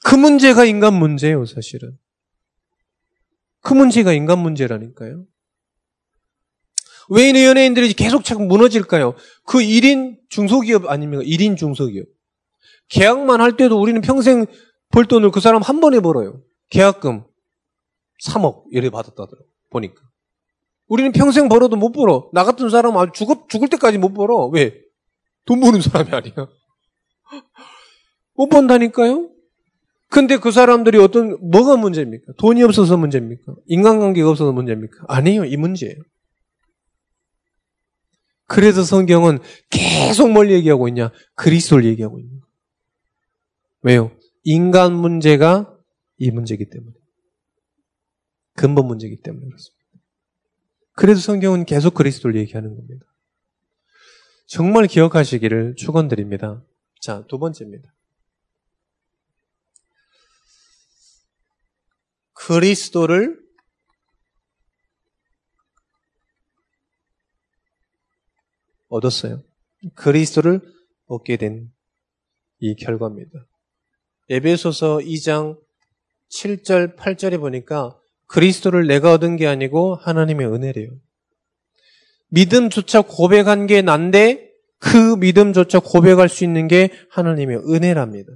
그 0.03 0.15
문제가 0.15 0.65
인간 0.65 0.95
문제예요, 0.95 1.45
사실은. 1.45 1.97
그 3.61 3.73
문제가 3.73 4.13
인간 4.13 4.39
문제라니까요. 4.39 5.25
왜 7.09 7.29
연예인들이 7.29 7.93
계속 7.93 8.23
자꾸 8.23 8.45
무너질까요? 8.45 9.15
그 9.45 9.59
1인 9.59 10.17
중소기업 10.29 10.89
아닙니까? 10.89 11.23
1인 11.23 11.55
중소기업. 11.57 12.07
계약만 12.89 13.41
할 13.41 13.55
때도 13.57 13.79
우리는 13.79 14.01
평생 14.01 14.45
벌 14.89 15.05
돈을 15.05 15.31
그 15.31 15.39
사람 15.39 15.61
한 15.61 15.81
번에 15.81 15.99
벌어요. 15.99 16.41
계약금 16.69 17.23
3억 18.25 18.63
이래 18.71 18.89
받았다더라고 18.89 19.45
보니까. 19.69 20.01
우리는 20.87 21.11
평생 21.11 21.47
벌어도 21.47 21.75
못 21.75 21.91
벌어. 21.91 22.29
나 22.33 22.43
같은 22.43 22.69
사람은 22.69 23.13
죽을, 23.13 23.35
죽을 23.49 23.69
때까지 23.69 23.97
못 23.97 24.13
벌어. 24.13 24.47
왜? 24.47 24.81
돈 25.45 25.59
버는 25.59 25.81
사람이 25.81 26.11
아니야. 26.11 26.47
못 28.35 28.47
번다니까요? 28.49 29.29
근데 30.09 30.37
그 30.37 30.51
사람들이 30.51 30.97
어떤, 30.97 31.37
뭐가 31.49 31.77
문제입니까? 31.77 32.33
돈이 32.37 32.63
없어서 32.63 32.97
문제입니까? 32.97 33.55
인간관계가 33.67 34.29
없어서 34.29 34.51
문제입니까? 34.51 35.05
아니에요. 35.07 35.45
이 35.45 35.55
문제예요. 35.55 35.95
그래서 38.45 38.83
성경은 38.83 39.39
계속 39.69 40.29
뭘 40.31 40.51
얘기하고 40.51 40.89
있냐? 40.89 41.11
그리스도를 41.35 41.85
얘기하고 41.85 42.19
있는 42.19 42.41
거예요. 42.41 42.51
왜요? 43.83 44.17
인간 44.43 44.93
문제가 44.93 45.73
이 46.17 46.29
문제이기 46.31 46.69
때문에. 46.69 46.91
근본 48.55 48.87
문제이기 48.87 49.21
때문에 49.21 49.45
그렇습니다. 49.45 49.81
그래서 50.93 51.21
성경은 51.21 51.63
계속 51.63 51.93
그리스도를 51.93 52.35
얘기하는 52.35 52.75
겁니다. 52.75 53.05
정말 54.51 54.87
기억하시기를 54.87 55.75
축원드립니다. 55.77 56.61
자, 56.99 57.23
두 57.27 57.39
번째입니다. 57.39 57.93
그리스도를 62.33 63.39
얻었어요. 68.89 69.41
그리스도를 69.95 70.61
얻게 71.07 71.37
된 71.37 71.71
이 72.61 72.75
결과입니다. 72.75 73.47
에베소서 74.29 74.99
2장 74.99 75.59
7절, 76.29 76.95
8절에 76.95 77.39
보니까 77.39 77.99
그리스도를 78.27 78.85
내가 78.85 79.13
얻은 79.13 79.35
게 79.35 79.47
아니고 79.47 79.95
하나님의 79.95 80.47
은혜래요. 80.47 80.91
믿음조차 82.31 83.01
고백한 83.01 83.67
게 83.67 83.81
난데 83.81 84.49
그 84.79 85.15
믿음조차 85.15 85.79
고백할 85.79 86.27
수 86.27 86.43
있는 86.43 86.67
게 86.67 86.89
하나님의 87.11 87.57
은혜랍니다. 87.69 88.31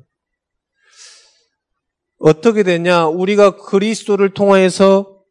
어떻게 2.17 2.63
되냐? 2.63 3.07
우리가 3.07 3.57
그리스도를 3.57 4.33
통하여서 4.33 5.23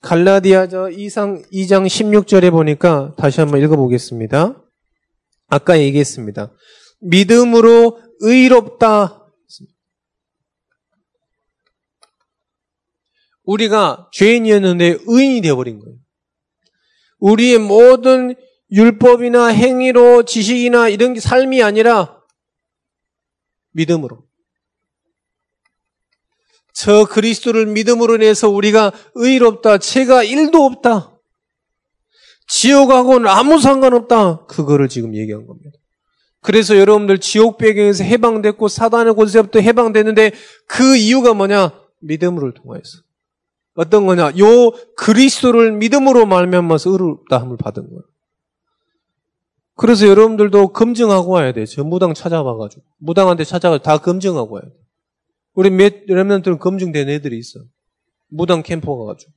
갈라디아저 0.00 0.90
2장, 0.90 1.50
2장 1.50 1.86
16절에 1.86 2.50
보니까 2.50 3.14
다시 3.16 3.40
한번 3.40 3.60
읽어보겠습니다. 3.62 4.62
아까 5.48 5.78
얘기했습니다. 5.78 6.52
믿음으로 7.00 8.00
의롭다. 8.20 9.26
우리가 13.44 14.10
죄인이었는데 14.12 14.98
의인이 15.06 15.40
되어버린 15.40 15.80
거예요. 15.80 15.96
우리의 17.18 17.58
모든 17.58 18.34
율법이나 18.70 19.46
행위로 19.46 20.24
지식이나 20.24 20.88
이런 20.88 21.14
게 21.14 21.20
삶이 21.20 21.62
아니라 21.62 22.20
믿음으로. 23.72 24.24
저 26.72 27.06
그리스도를 27.06 27.66
믿음으로 27.66 28.16
인해서 28.16 28.48
우리가 28.48 28.92
의롭다. 29.14 29.78
죄가 29.78 30.22
일도 30.22 30.64
없다. 30.64 31.18
지옥하고는 32.48 33.28
아무 33.28 33.58
상관없다. 33.58 34.46
그거를 34.46 34.88
지금 34.88 35.14
얘기한 35.14 35.46
겁니다. 35.46 35.70
그래서 36.40 36.78
여러분들 36.78 37.18
지옥 37.18 37.58
배경에서 37.58 38.04
해방됐고 38.04 38.68
사단의 38.68 39.14
권세부터 39.16 39.60
해방됐는데 39.60 40.32
그 40.66 40.96
이유가 40.96 41.34
뭐냐? 41.34 41.72
믿음을 42.00 42.54
통하여서. 42.54 43.07
어떤 43.78 44.06
거냐? 44.06 44.32
요 44.40 44.72
그리스도를 44.96 45.70
믿음으로 45.70 46.26
말면암아서 46.26 46.90
의롭다함을 46.90 47.58
받은 47.58 47.88
거예요. 47.88 48.02
그래서 49.76 50.08
여러분들도 50.08 50.72
검증하고 50.72 51.30
와야 51.30 51.52
돼. 51.52 51.64
저 51.64 51.84
무당 51.84 52.12
찾아봐가지고. 52.12 52.82
무당한테 52.98 53.44
찾아가지고 53.44 53.84
다 53.84 53.98
검증하고 53.98 54.56
와야 54.56 54.64
돼. 54.64 54.72
우리 55.54 55.70
몇, 55.70 56.06
랩런트는 56.06 56.58
검증된 56.58 57.08
애들이 57.08 57.38
있어. 57.38 57.60
무당 58.26 58.64
캠프 58.64 58.88
가가지고. 58.88 59.30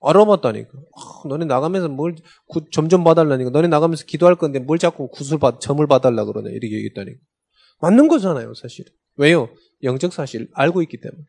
알아봤다니까. 0.00 0.70
아, 0.96 1.28
너네 1.28 1.44
나가면서 1.44 1.88
뭘 1.88 2.16
구, 2.48 2.68
점점 2.72 3.04
봐달라니까. 3.04 3.50
너네 3.50 3.68
나가면서 3.68 4.04
기도할 4.06 4.34
건데 4.34 4.58
뭘 4.58 4.80
자꾸 4.80 5.08
구슬 5.08 5.38
받, 5.38 5.60
점을 5.60 5.86
봐달라 5.86 6.24
그러네. 6.24 6.50
이렇게 6.50 6.74
얘기했다니까. 6.74 7.20
맞는 7.80 8.08
거잖아요, 8.08 8.54
사실. 8.54 8.86
왜요? 9.14 9.50
영적 9.84 10.12
사실 10.12 10.48
알고 10.52 10.82
있기 10.82 11.00
때문에. 11.00 11.22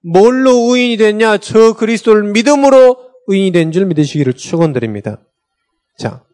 뭘로 0.00 0.74
의인이 0.74 0.96
됐냐? 0.96 1.38
저 1.38 1.74
그리스도를 1.74 2.32
믿음으로 2.32 3.10
의인이 3.26 3.52
된 3.52 3.72
줄 3.72 3.86
믿으시기를 3.86 4.32
축원드립니다. 4.34 5.22
자, 5.98 6.24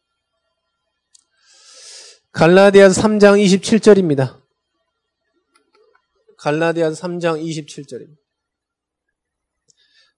갈라디아서 2.32 3.00
3장 3.02 3.42
27절입니다. 3.42 4.42
갈라디아서 6.38 7.06
3장 7.06 7.42
27절입니다. 7.42 8.16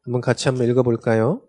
한번 0.02 0.20
같이 0.20 0.48
한번 0.48 0.68
읽어볼까요? 0.68 1.42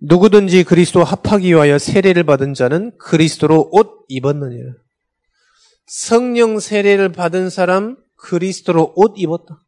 누구든지 0.00 0.64
그리스도 0.64 1.04
합하기 1.04 1.46
위하여 1.48 1.78
세례를 1.78 2.24
받은 2.24 2.54
자는 2.54 2.96
그리스도로 2.98 3.68
옷 3.72 4.04
입었느니라. 4.08 4.72
성령 5.86 6.58
세례를 6.58 7.12
받은 7.12 7.50
사람 7.50 7.96
그리스도로 8.22 8.92
옷 8.96 9.14
입었다. 9.16 9.64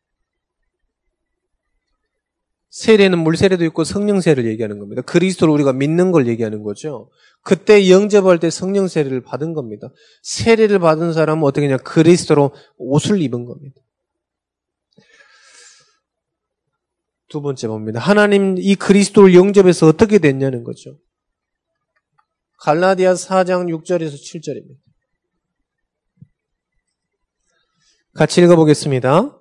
세례는 2.70 3.18
물세례도 3.20 3.64
있고 3.66 3.84
성령 3.84 4.20
세례를 4.20 4.50
얘기하는 4.50 4.78
겁니다. 4.78 5.02
그리스도를 5.02 5.52
우리가 5.54 5.72
믿는 5.72 6.10
걸 6.10 6.26
얘기하는 6.26 6.62
거죠. 6.62 7.10
그때 7.42 7.88
영접할 7.88 8.40
때 8.40 8.50
성령 8.50 8.88
세례를 8.88 9.22
받은 9.22 9.54
겁니다. 9.54 9.90
세례를 10.22 10.78
받은 10.78 11.12
사람은 11.12 11.44
어떻게 11.44 11.68
냐 11.68 11.76
그리스도로 11.76 12.52
옷을 12.76 13.20
입은 13.22 13.44
겁니다. 13.44 13.80
두 17.28 17.42
번째 17.42 17.68
봅니다. 17.68 18.00
하나님 18.00 18.56
이 18.58 18.74
그리스도를 18.74 19.34
영접해서 19.34 19.86
어떻게 19.86 20.18
됐냐는 20.18 20.64
거죠. 20.64 20.98
갈라디아 22.58 23.14
4장 23.14 23.68
6절에서 23.68 24.14
7절입니다. 24.14 24.84
같이 28.14 28.40
읽어보겠습니다. 28.42 29.38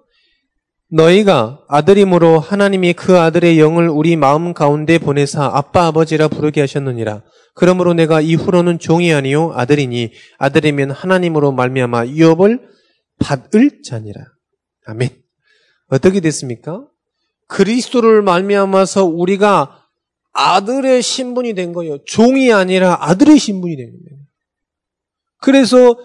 너희가 0.89 1.63
아들임으로 1.67 2.39
하나님이 2.39 2.93
그 2.93 3.17
아들의 3.19 3.59
영을 3.59 3.89
우리 3.89 4.15
마음 4.15 4.53
가운데 4.53 4.97
보내사 4.99 5.45
아빠 5.53 5.87
아버지라 5.87 6.27
부르게 6.27 6.61
하셨느니라. 6.61 7.23
그러므로 7.55 7.93
내가 7.93 8.19
이후로는 8.21 8.79
종이 8.79 9.13
아니요 9.13 9.51
아들이니 9.53 10.11
아들이면 10.37 10.91
하나님으로 10.91 11.51
말미암아 11.51 12.07
유업을 12.07 12.67
받을 13.19 13.81
자니라. 13.83 14.21
아멘. 14.85 15.09
어떻게 15.89 16.19
됐습니까? 16.19 16.85
그리스도를 17.47 18.23
말미암아서 18.23 19.05
우리가 19.05 19.83
아들의 20.33 21.01
신분이 21.03 21.53
된 21.53 21.73
거예요. 21.73 22.03
종이 22.05 22.51
아니라 22.51 22.97
아들의 23.01 23.37
신분이 23.37 23.77
된 23.77 23.85
거예요. 23.85 24.23
그래서 25.37 25.95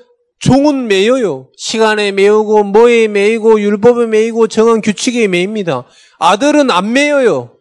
종은 0.40 0.86
매여요. 0.86 1.50
시간에 1.56 2.12
매우고 2.12 2.64
뭐에 2.64 3.08
매이고 3.08 3.60
율법에 3.60 4.06
매이고 4.06 4.48
정한 4.48 4.80
규칙에 4.80 5.26
매입니다. 5.28 5.84
아들은 6.18 6.70
안 6.70 6.92
매여요. 6.92 7.56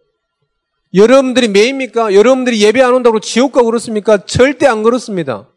여러분들이 0.93 1.47
매입니까? 1.47 2.13
여러분들이 2.13 2.61
예배 2.61 2.81
안 2.81 2.93
온다고 2.93 3.19
지옥 3.19 3.51
가고 3.51 3.65
그렇습니까? 3.65 4.25
절대 4.25 4.67
안 4.67 4.83
그렇습니다. 4.83 5.49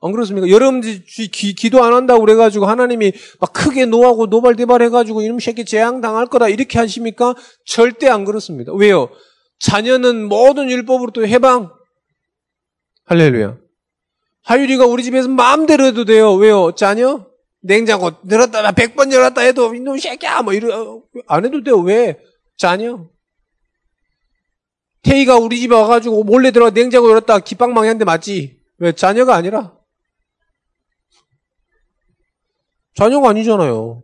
안 0.00 0.10
그렇습니까? 0.10 0.48
여러분들이 0.48 1.04
기, 1.04 1.54
기도 1.54 1.84
안 1.84 1.92
한다고 1.92 2.20
그래가지고 2.20 2.66
하나님이 2.66 3.12
막 3.38 3.52
크게 3.52 3.86
노하고 3.86 4.26
노발대발 4.26 4.82
해가지고 4.82 5.22
이놈 5.22 5.38
새끼 5.38 5.64
재앙 5.64 6.00
당할 6.00 6.26
거다 6.26 6.48
이렇게 6.48 6.78
하십니까? 6.78 7.34
절대 7.64 8.08
안 8.08 8.24
그렇습니다. 8.24 8.72
왜요? 8.72 9.10
자녀는 9.60 10.28
모든 10.28 10.68
율법으로부터 10.70 11.22
해방. 11.24 11.72
할렐루야. 13.04 13.61
하율이가 14.42 14.86
우리 14.86 15.02
집에서 15.04 15.28
마음대로 15.28 15.84
해도 15.84 16.04
돼요. 16.04 16.32
왜요? 16.34 16.72
자녀? 16.74 17.26
냉장고 17.60 18.10
늘었다, 18.24 18.72
100번 18.72 19.12
열었다 19.12 19.40
해도, 19.42 19.72
이놈 19.74 19.96
새끼야! 19.98 20.42
뭐 20.42 20.52
이러, 20.52 21.02
안 21.28 21.44
해도 21.44 21.62
돼요. 21.62 21.78
왜? 21.78 22.18
자녀? 22.56 23.06
태희가 25.02 25.36
우리 25.38 25.60
집에 25.60 25.74
와가지고 25.74 26.24
몰래 26.24 26.50
들어가 26.50 26.70
냉장고 26.70 27.08
열었다 27.10 27.38
기빵망이 27.40 27.88
한대 27.88 28.04
맞지? 28.04 28.58
왜? 28.78 28.92
자녀가 28.92 29.34
아니라? 29.36 29.76
자녀가 32.94 33.30
아니잖아요. 33.30 34.02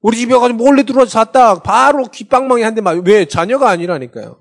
우리 0.00 0.16
집에 0.16 0.34
와가지고 0.34 0.56
몰래 0.58 0.82
들어와서 0.84 1.10
잤다 1.10 1.62
바로 1.62 2.04
기빵망이 2.06 2.62
한 2.62 2.74
대 2.74 2.80
맞, 2.80 2.98
왜? 3.06 3.24
자녀가 3.26 3.68
아니라니까요. 3.70 4.38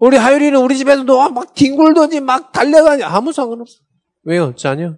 우리 0.00 0.16
하율이는 0.16 0.60
우리 0.60 0.76
집에서 0.78 1.04
막 1.30 1.54
뒹굴더니 1.54 2.20
막 2.20 2.52
달려가니 2.52 3.02
아무 3.04 3.32
상관없어. 3.32 3.78
왜요? 4.22 4.54
자녀. 4.56 4.96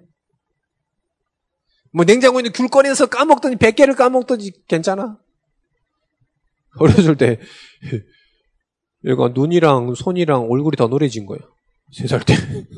뭐 1.93 2.05
냉장고에 2.05 2.41
있는 2.41 2.53
귤 2.53 2.69
꺼내서 2.69 3.07
까먹더니 3.07 3.57
100개를 3.57 3.97
까먹더니 3.97 4.51
괜찮아. 4.67 5.19
어렸을 6.79 7.17
때 7.17 7.39
얘가 9.05 9.29
눈이랑 9.29 9.95
손이랑 9.95 10.51
얼굴이 10.51 10.77
다 10.77 10.87
노래진 10.87 11.27
거예요. 11.27 11.41
세 11.93 12.07
살 12.07 12.21
때. 12.25 12.35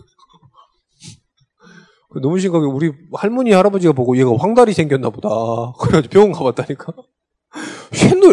너무 2.22 2.38
심각하게 2.38 2.70
우리 2.70 2.92
할머니 3.12 3.50
할아버지가 3.52 3.92
보고 3.92 4.16
얘가 4.16 4.30
황달이 4.36 4.72
생겼나 4.72 5.10
보다. 5.10 5.28
그래가지고 5.80 6.12
병원 6.12 6.32
가봤다니까. 6.32 6.92
쇳노 7.92 8.32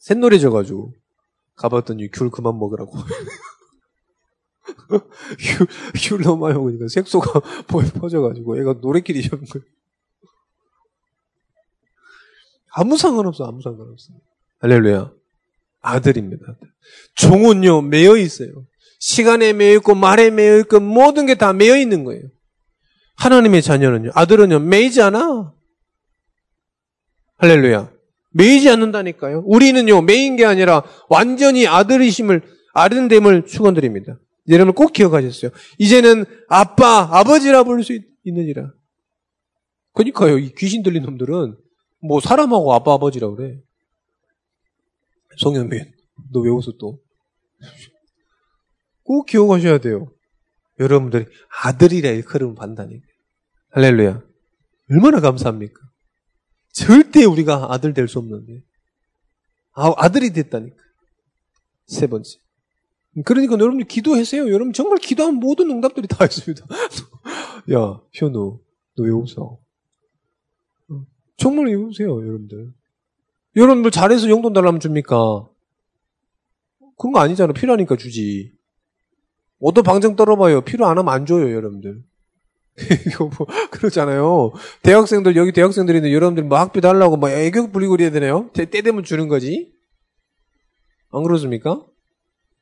쇳노래져가지고. 0.00 0.92
가봤더니 1.58 2.10
귤 2.12 2.30
그만 2.30 2.58
먹으라고. 2.58 2.92
귤, 5.38 5.66
귤 5.94 6.22
너무 6.22 6.46
많이 6.46 6.54
먹으니까 6.54 6.86
색소가 6.88 7.40
퍼져가지고 7.68 8.58
애가 8.60 8.74
노래끼리 8.80 9.22
잡은 9.22 9.44
거예요. 9.44 9.64
아무 12.72 12.96
상관없어, 12.96 13.44
아무 13.44 13.60
상관없어. 13.62 14.12
할렐루야. 14.60 15.12
아들입니다. 15.80 16.44
종은요, 17.14 17.82
매여 17.82 18.16
있어요. 18.16 18.66
시간에 19.00 19.52
매여 19.52 19.76
있고, 19.76 19.94
말에 19.94 20.30
매여 20.30 20.58
있고, 20.60 20.80
모든 20.80 21.26
게 21.26 21.34
다 21.34 21.52
매여 21.52 21.76
있는 21.76 22.04
거예요. 22.04 22.22
하나님의 23.16 23.62
자녀는요, 23.62 24.10
아들은요, 24.14 24.60
매이지 24.60 25.02
않아. 25.02 25.52
할렐루야. 27.38 27.90
매이지 28.38 28.70
않는다니까요. 28.70 29.42
우리는요, 29.46 30.02
매인 30.02 30.36
게 30.36 30.44
아니라 30.44 30.84
완전히 31.08 31.66
아들이심을, 31.66 32.42
아른됨을 32.72 33.46
축원드립니다. 33.46 34.18
여러분 34.48 34.72
꼭 34.74 34.92
기억하셨어요. 34.92 35.50
이제는 35.78 36.24
아빠, 36.48 37.08
아버지라 37.10 37.64
부를 37.64 37.82
수 37.82 37.98
있느니라. 38.24 38.72
그러니까요, 39.92 40.38
이 40.38 40.52
귀신 40.56 40.82
들린 40.84 41.02
놈들은 41.02 41.56
뭐 42.00 42.20
사람하고 42.20 42.72
아빠, 42.72 42.94
아버지라 42.94 43.28
그래. 43.30 43.58
송현민, 45.38 45.92
너 46.32 46.40
왜 46.40 46.50
웃어 46.50 46.72
또? 46.78 47.00
꼭 49.02 49.26
기억하셔야 49.26 49.78
돼요. 49.78 50.12
여러분들이 50.78 51.26
아들이라 51.64 52.10
일컬음을 52.10 52.54
받다니. 52.54 53.00
할렐루야. 53.72 54.22
얼마나 54.90 55.20
감사합니까? 55.20 55.80
절대 56.78 57.24
우리가 57.24 57.72
아들 57.72 57.92
될 57.94 58.06
수 58.08 58.18
없는데. 58.18 58.62
아, 59.74 59.92
아들이 59.96 60.32
됐다니까. 60.32 60.76
세 61.86 62.06
번째. 62.06 62.38
그러니까 63.24 63.54
여러분들 63.54 63.86
기도하세요. 63.86 64.48
여러분 64.50 64.72
정말 64.72 64.98
기도하면 64.98 65.40
모든 65.40 65.70
응답들이 65.70 66.06
다 66.06 66.24
있습니다. 66.24 66.64
야, 67.74 68.00
현우, 68.12 68.60
너 68.96 69.02
왜 69.02 69.10
웃어? 69.10 69.58
정말 71.36 71.66
왜 71.66 71.74
웃으세요, 71.74 72.10
여러분들? 72.16 72.72
여러분들 73.56 73.90
잘해서 73.90 74.28
용돈 74.28 74.52
달라면 74.52 74.80
줍니까? 74.80 75.48
그런 76.96 77.12
거 77.12 77.20
아니잖아. 77.20 77.52
필요하니까 77.52 77.96
주지. 77.96 78.52
어떤 79.60 79.82
방정 79.84 80.14
떨어봐요. 80.16 80.60
필요 80.62 80.86
안 80.86 80.98
하면 80.98 81.12
안 81.12 81.26
줘요, 81.26 81.52
여러분들. 81.52 82.02
이거 83.06 83.30
뭐 83.36 83.46
그렇잖아요. 83.70 84.52
대학생들 84.82 85.36
여기 85.36 85.52
대학생들인데 85.52 86.12
여러분들 86.12 86.44
뭐 86.44 86.58
학비 86.58 86.80
달라고 86.80 87.16
막 87.16 87.30
애교 87.30 87.70
부리고 87.72 87.92
그래야 87.92 88.10
되나요? 88.10 88.50
때, 88.54 88.64
때 88.64 88.82
되면 88.82 89.02
주는 89.02 89.28
거지. 89.28 89.72
안 91.10 91.22
그렇습니까? 91.22 91.84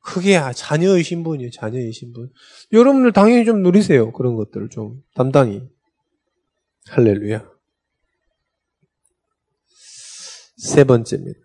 그게 0.01 0.39
자녀의 0.55 1.03
신분이에요. 1.03 1.51
자녀의 1.51 1.91
신분. 1.91 2.31
여러분들 2.71 3.11
당연히 3.11 3.45
좀 3.45 3.61
누리세요. 3.61 4.13
그런 4.13 4.35
것들을 4.35 4.69
좀 4.69 5.03
담당히. 5.15 5.61
할렐루야. 6.89 7.49
세 10.57 10.83
번째입니다. 10.85 11.39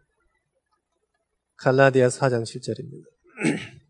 갈라디아 1.57 2.09
4장 2.09 2.45
7절입니다. 2.45 3.05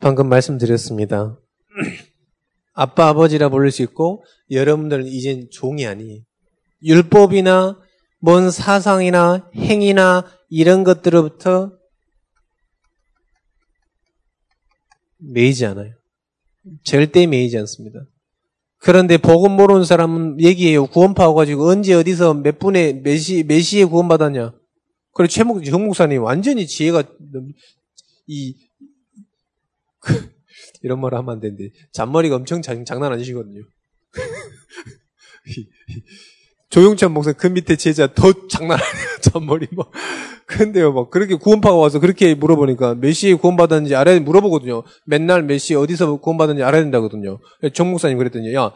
방금 0.00 0.28
말씀드렸습니다. 0.28 1.38
아빠, 2.72 3.08
아버지라 3.08 3.48
부를 3.48 3.70
수 3.70 3.82
있고, 3.82 4.24
여러분들은 4.50 5.06
이젠 5.06 5.48
종이 5.50 5.86
아니. 5.86 6.24
율법이나, 6.82 7.78
뭔 8.20 8.50
사상이나, 8.50 9.50
행위나, 9.54 10.30
이런 10.48 10.84
것들로부터 10.84 11.72
매이지 15.18 15.66
않아요. 15.66 15.94
절대 16.84 17.26
매이지 17.26 17.56
않습니다. 17.58 18.00
그런데 18.78 19.16
복음 19.16 19.52
모르는 19.52 19.84
사람은 19.84 20.40
얘기해요. 20.40 20.86
구원파 20.86 21.28
와가지고 21.28 21.68
언제 21.68 21.94
어디서 21.94 22.34
몇 22.34 22.58
분에 22.58 22.92
몇 22.92 23.16
시, 23.16 23.42
몇 23.42 23.60
시에 23.60 23.84
구원받았냐. 23.84 24.52
그래, 25.12 25.28
최목, 25.28 25.64
정 25.64 25.84
목사님 25.86 26.22
완전히 26.22 26.66
지혜가, 26.66 27.02
이, 28.26 28.54
그, 29.98 30.35
이런 30.86 31.00
말을 31.00 31.18
하면 31.18 31.34
안 31.34 31.40
되는데, 31.40 31.70
잔머리가 31.92 32.36
엄청 32.36 32.62
장, 32.62 32.84
장난 32.84 33.12
아니시거든요. 33.12 33.62
조용찬 36.70 37.12
목사 37.12 37.32
그 37.32 37.46
밑에 37.46 37.76
제자 37.76 38.12
더 38.12 38.32
장난 38.48 38.78
아니에요. 38.80 39.06
잔머리 39.22 39.68
뭐. 39.72 39.90
근데요, 40.46 40.92
막 40.92 41.10
그렇게 41.10 41.34
구원파가 41.34 41.76
와서 41.76 41.98
그렇게 42.00 42.34
물어보니까 42.34 42.94
몇 42.96 43.12
시에 43.12 43.34
구원받았는지 43.34 43.94
알아야 43.94 44.20
물어보거든요. 44.20 44.82
맨날 45.06 45.42
몇 45.42 45.58
시에 45.58 45.76
어디서 45.76 46.16
구원받았는지 46.16 46.62
알아야 46.62 46.82
된다거든요. 46.82 47.38
정 47.74 47.90
목사님 47.90 48.18
그랬더니 48.18 48.54
야, 48.54 48.72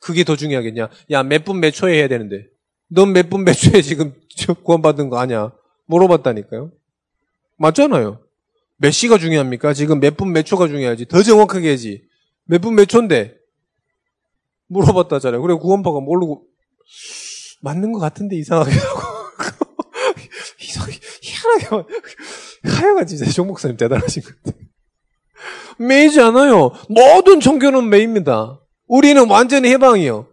그게 0.00 0.24
더 0.24 0.36
중요하겠냐? 0.36 0.88
야, 1.10 1.22
몇 1.22 1.44
분 1.44 1.60
몇 1.60 1.70
초에 1.72 1.94
해야 1.98 2.08
되는데. 2.08 2.46
넌 2.90 3.10
몇 3.12 3.28
분 3.30 3.44
몇 3.44 3.52
초에 3.54 3.82
지금 3.82 4.14
구원받은 4.64 5.08
거 5.10 5.18
아냐? 5.18 5.52
물어봤다니까요. 5.86 6.72
맞잖아요. 7.58 8.20
몇 8.78 8.90
시가 8.90 9.18
중요합니까? 9.18 9.72
지금 9.74 10.00
몇 10.00 10.16
분 10.16 10.32
몇 10.32 10.44
초가 10.46 10.68
중요하지. 10.68 11.06
더 11.06 11.22
정확하게 11.22 11.68
해야지. 11.68 12.02
몇 12.44 12.60
분 12.60 12.74
몇 12.74 12.86
초인데. 12.88 13.34
물어봤다잖아요. 14.68 15.40
그래 15.42 15.54
구원파가 15.54 16.00
모르고 16.00 16.44
맞는 17.62 17.92
것 17.92 17.98
같은데 18.00 18.36
이상하게 18.36 18.70
하고 18.72 19.00
이상하게 20.60 20.98
희한하게 21.22 21.86
하여간 22.64 23.06
진짜 23.06 23.24
종 23.30 23.46
목사님 23.48 23.76
대단하신 23.76 24.22
것 24.22 24.42
같아요. 24.42 24.62
매이지 25.78 26.20
않아요. 26.20 26.72
모든 26.88 27.40
종교는 27.40 27.88
매입니다. 27.88 28.60
우리는 28.88 29.28
완전히 29.30 29.70
해방이요. 29.70 30.28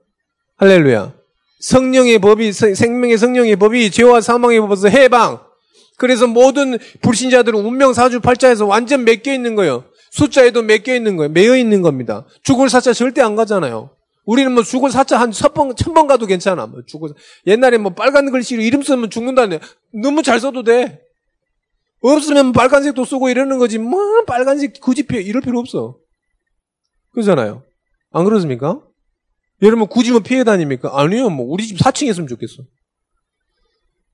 할렐루야. 0.57 1.13
성령의 1.61 2.19
법이, 2.19 2.51
생명의 2.51 3.17
성령의 3.17 3.55
법이 3.55 3.89
죄와 3.91 4.21
사망의 4.21 4.59
법에서 4.61 4.89
해방. 4.89 5.44
그래서 5.97 6.27
모든 6.27 6.77
불신자들은 7.01 7.59
운명 7.59 7.93
사주 7.93 8.19
팔자에서 8.19 8.65
완전 8.65 9.05
맡겨 9.05 9.33
있는 9.33 9.55
거예요. 9.55 9.85
숫자에도 10.11 10.61
맡겨 10.61 10.93
있는 10.95 11.17
거예요. 11.17 11.31
매여 11.31 11.55
있는 11.57 11.81
겁니다. 11.81 12.25
죽을 12.43 12.69
사자 12.69 12.93
절대 12.93 13.21
안 13.21 13.35
가잖아요. 13.35 13.91
우리는 14.25 14.51
뭐 14.51 14.63
죽을 14.63 14.89
사자 14.91 15.19
한 15.19 15.31
천번, 15.31 15.75
천번 15.75 16.07
가도 16.07 16.25
괜찮아. 16.25 16.65
뭐 16.65 16.81
죽을, 16.85 17.11
옛날에 17.45 17.77
뭐 17.77 17.93
빨간 17.93 18.31
글씨로 18.31 18.61
이름 18.61 18.81
쓰면 18.81 19.09
죽는다네. 19.09 19.59
너무 19.93 20.23
잘 20.23 20.39
써도 20.39 20.63
돼. 20.63 21.01
없으면 22.01 22.51
빨간색도 22.51 23.03
쓰고 23.05 23.29
이러는 23.29 23.57
거지. 23.57 23.77
뭐, 23.77 24.23
빨간색 24.25 24.79
굳이 24.79 25.03
필요, 25.03 25.19
이럴 25.19 25.41
필요 25.41 25.59
없어. 25.59 25.97
그러잖아요. 27.13 27.63
안 28.11 28.23
그렇습니까? 28.25 28.81
여러분 29.61 29.87
굳이 29.87 30.11
뭐 30.11 30.19
피해 30.19 30.43
다닙니까? 30.43 30.91
아니요. 30.93 31.29
뭐, 31.29 31.45
우리 31.47 31.65
집 31.65 31.77
4층 31.77 32.07
이었으면 32.07 32.27
좋겠어. 32.27 32.63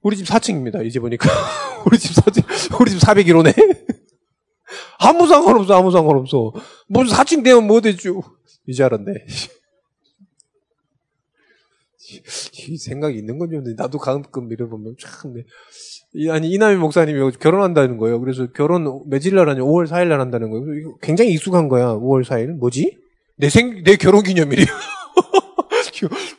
우리 0.02 0.18
집 0.18 0.26
4층입니다. 0.28 0.86
이제 0.86 1.00
보니까. 1.00 1.30
우리 1.86 1.98
집 1.98 2.12
4층, 2.14 2.80
우리 2.82 2.92
집 2.92 3.00
401호네? 3.00 3.54
아무 5.00 5.28
상관없어, 5.28 5.74
아무 5.76 5.92
상관없어. 5.92 6.54
무슨 6.88 7.16
4층 7.16 7.44
되면 7.44 7.66
뭐 7.68 7.82
되죠? 7.82 8.22
이제 8.68 8.84
알았네. 8.84 9.12
이 12.68 12.78
생각이 12.78 13.18
있는 13.18 13.40
건지 13.40 13.56
없는데 13.56 13.82
나도 13.82 13.98
가끔 13.98 14.48
밀어보면 14.50 14.96
참 15.00 15.34
네. 15.34 16.30
아니 16.30 16.50
이남희 16.50 16.76
목사님이 16.78 17.32
결혼한다는 17.40 17.98
거예요. 17.98 18.20
그래서 18.20 18.48
결혼 18.52 19.04
며칠 19.10 19.34
날 19.36 19.48
하냐? 19.50 19.62
5월 19.62 19.88
4일 19.88 20.08
날 20.08 20.20
한다는 20.20 20.50
거예요. 20.50 20.66
그래서 20.66 20.90
굉장히 21.02 21.32
익숙한 21.34 21.70
거야. 21.70 21.94
5월 21.96 22.26
4일 22.26 22.58
뭐지? 22.58 22.98
내 23.38 23.48
생 23.48 23.84
내 23.84 23.96
결혼 23.96 24.24
기념일이야. 24.24 24.66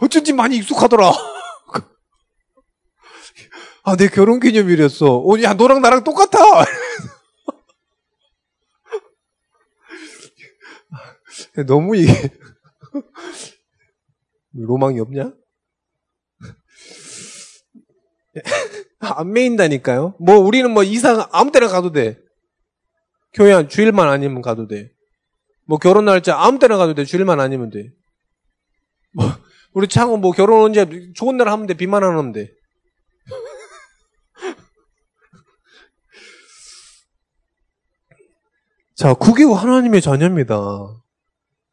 어쩐지 0.01 0.33
많이 0.35 0.57
익숙하더라. 0.59 1.11
아, 3.85 3.97
내 3.97 4.07
결혼 4.09 4.39
기념일이었어. 4.39 5.19
어, 5.19 5.43
야, 5.43 5.55
너랑 5.55 5.83
나랑 5.83 6.05
똑같아! 6.05 6.39
너무 11.67 11.97
이게, 11.97 12.13
로망이 14.55 15.01
없냐? 15.01 15.33
안 19.01 19.33
메인다니까요. 19.33 20.15
뭐 20.21 20.39
우리는 20.39 20.71
뭐 20.71 20.85
이사 20.85 21.29
아무 21.33 21.51
때나 21.51 21.69
가도 21.69 21.93
돼. 21.93 22.19
교회 23.35 23.53
한 23.53 23.69
주일만 23.69 24.09
아니면 24.09 24.43
가도 24.43 24.69
돼. 24.69 24.93
뭐 25.67 25.79
결혼 25.79 26.05
날짜 26.05 26.39
아무 26.39 26.59
때나 26.59 26.77
가도 26.77 26.95
돼. 26.95 27.05
주일만 27.05 27.41
아니면 27.41 27.71
돼. 27.71 27.91
뭐 29.15 29.27
우리 29.73 29.89
창호 29.89 30.19
뭐 30.19 30.33
결혼 30.33 30.63
언제 30.63 30.87
좋은 31.15 31.37
날 31.37 31.49
하면 31.49 31.67
돼. 31.67 31.75
비만 31.75 32.05
안 32.05 32.11
하면 32.11 32.33
돼. 32.33 32.53
자, 39.03 39.15
국이고 39.15 39.57
하나님의 39.57 40.01
자녀입니다. 40.01 41.03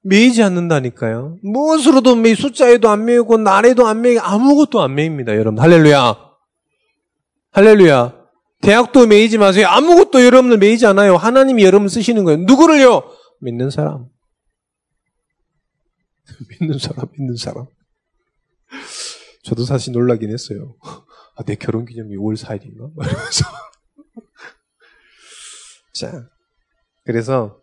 매이지 0.01 0.41
않는다니까요. 0.41 1.37
무엇으로도 1.43 2.15
매, 2.15 2.33
숫자에도 2.33 2.89
안 2.89 3.05
매이고, 3.05 3.37
날에도 3.37 3.85
안 3.85 4.01
매이고, 4.01 4.19
아무것도 4.19 4.81
안 4.81 4.95
매입니다, 4.95 5.35
여러분. 5.35 5.61
할렐루야. 5.61 6.17
할렐루야. 7.51 8.15
대학도 8.63 9.05
매이지 9.05 9.37
마세요. 9.37 9.67
아무것도 9.67 10.25
여러분을 10.25 10.57
매이지 10.57 10.87
않아요. 10.87 11.17
하나님이 11.17 11.63
여러분을 11.65 11.89
쓰시는 11.89 12.23
거예요. 12.23 12.39
누구를요? 12.45 13.03
믿는 13.41 13.69
사람. 13.69 14.07
믿는 16.49 16.79
사람, 16.79 17.05
믿는 17.15 17.35
사람. 17.35 17.67
저도 19.43 19.65
사실 19.65 19.93
놀라긴 19.93 20.31
했어요. 20.31 20.73
아, 21.37 21.43
내 21.43 21.53
결혼 21.53 21.85
기념이 21.85 22.15
5월 22.15 22.35
4일인가? 22.35 22.89
이러면서. 23.05 23.45
자, 25.93 26.27
그래서 27.09 27.59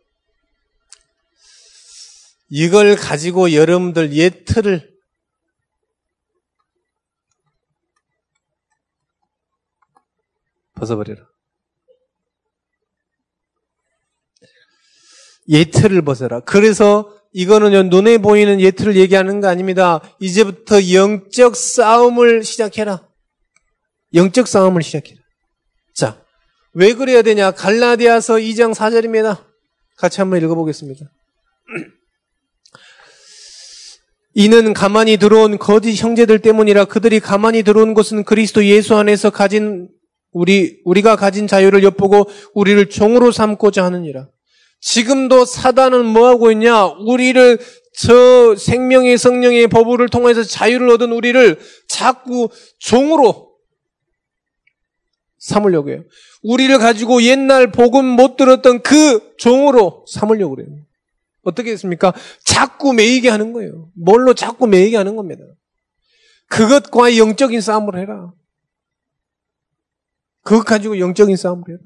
이걸 2.51 2.97
가지고 2.97 3.53
여러분들 3.53 4.13
옛 4.15 4.45
틀을 4.45 4.93
벗어버려라. 10.75 11.29
예틀을 15.49 16.03
벗어라. 16.03 16.41
그래서 16.41 17.17
이거는 17.33 17.89
눈에 17.89 18.19
보이는 18.19 18.61
예틀을 18.61 18.97
얘기하는 18.97 19.41
거 19.41 19.47
아닙니다. 19.47 20.01
이제부터 20.19 20.93
영적 20.93 21.55
싸움을 21.55 22.43
시작해라. 22.43 23.09
영적 24.13 24.49
싸움을 24.49 24.83
시작해라. 24.83 25.26
자, 26.77 26.79
왜 26.79 26.95
그래야 26.95 27.23
되냐? 27.23 27.53
갈라디아서 27.53 28.35
2장 28.35 28.75
4절입니다. 28.75 29.45
같이 29.97 30.21
한번 30.21 30.43
읽어보겠습니다. 30.43 31.07
이는 34.35 34.75
가만히 34.75 35.17
들어온 35.17 35.57
거짓 35.59 35.95
형제들 35.95 36.41
때문이라 36.41 36.85
그들이 36.85 37.21
가만히 37.21 37.63
들어온 37.63 37.95
것은 37.95 38.25
그리스도 38.25 38.67
예수 38.67 38.95
안에서 38.95 39.31
가진 39.31 39.89
우리, 40.33 40.83
우리가 40.85 41.17
가진 41.17 41.47
자유를 41.47 41.83
엿보고 41.83 42.29
우리를 42.53 42.91
종으로 42.91 43.33
삼고자 43.33 43.83
하느니라. 43.85 44.29
지금도 44.81 45.47
사단은 45.47 46.05
뭐 46.05 46.29
하고 46.29 46.53
있냐? 46.53 46.85
우리를 46.85 47.59
저 47.99 48.55
생명의 48.55 49.17
성령의 49.17 49.69
법을 49.69 50.11
통해서 50.11 50.45
자유를 50.45 50.91
얻은 50.91 51.13
우리를 51.13 51.59
자꾸 51.89 52.51
종으로 52.79 53.57
삼으려고 55.39 55.91
해요. 55.91 56.05
우리를 56.47 56.79
가지고 56.79 57.23
옛날 57.23 57.73
복음 57.73 58.05
못 58.05 58.37
들었던 58.37 58.83
그 58.83 59.35
종으로 59.37 60.05
삼으려고 60.09 60.55
그래요. 60.55 60.69
어떻게 61.43 61.73
했습니까? 61.73 62.13
자꾸 62.45 62.93
매이게 62.93 63.29
하는 63.29 63.53
거예요. 63.53 63.91
뭘로 63.95 64.33
자꾸 64.33 64.69
매이게 64.69 64.97
하는 64.97 65.17
겁니다. 65.17 65.43
그것과 66.49 67.17
영적인 67.17 67.61
싸움을 67.61 67.99
해라. 67.99 68.33
그것 70.45 70.65
가지고 70.65 71.01
영적인 71.01 71.35
싸움을 71.37 71.65
해라. 71.69 71.79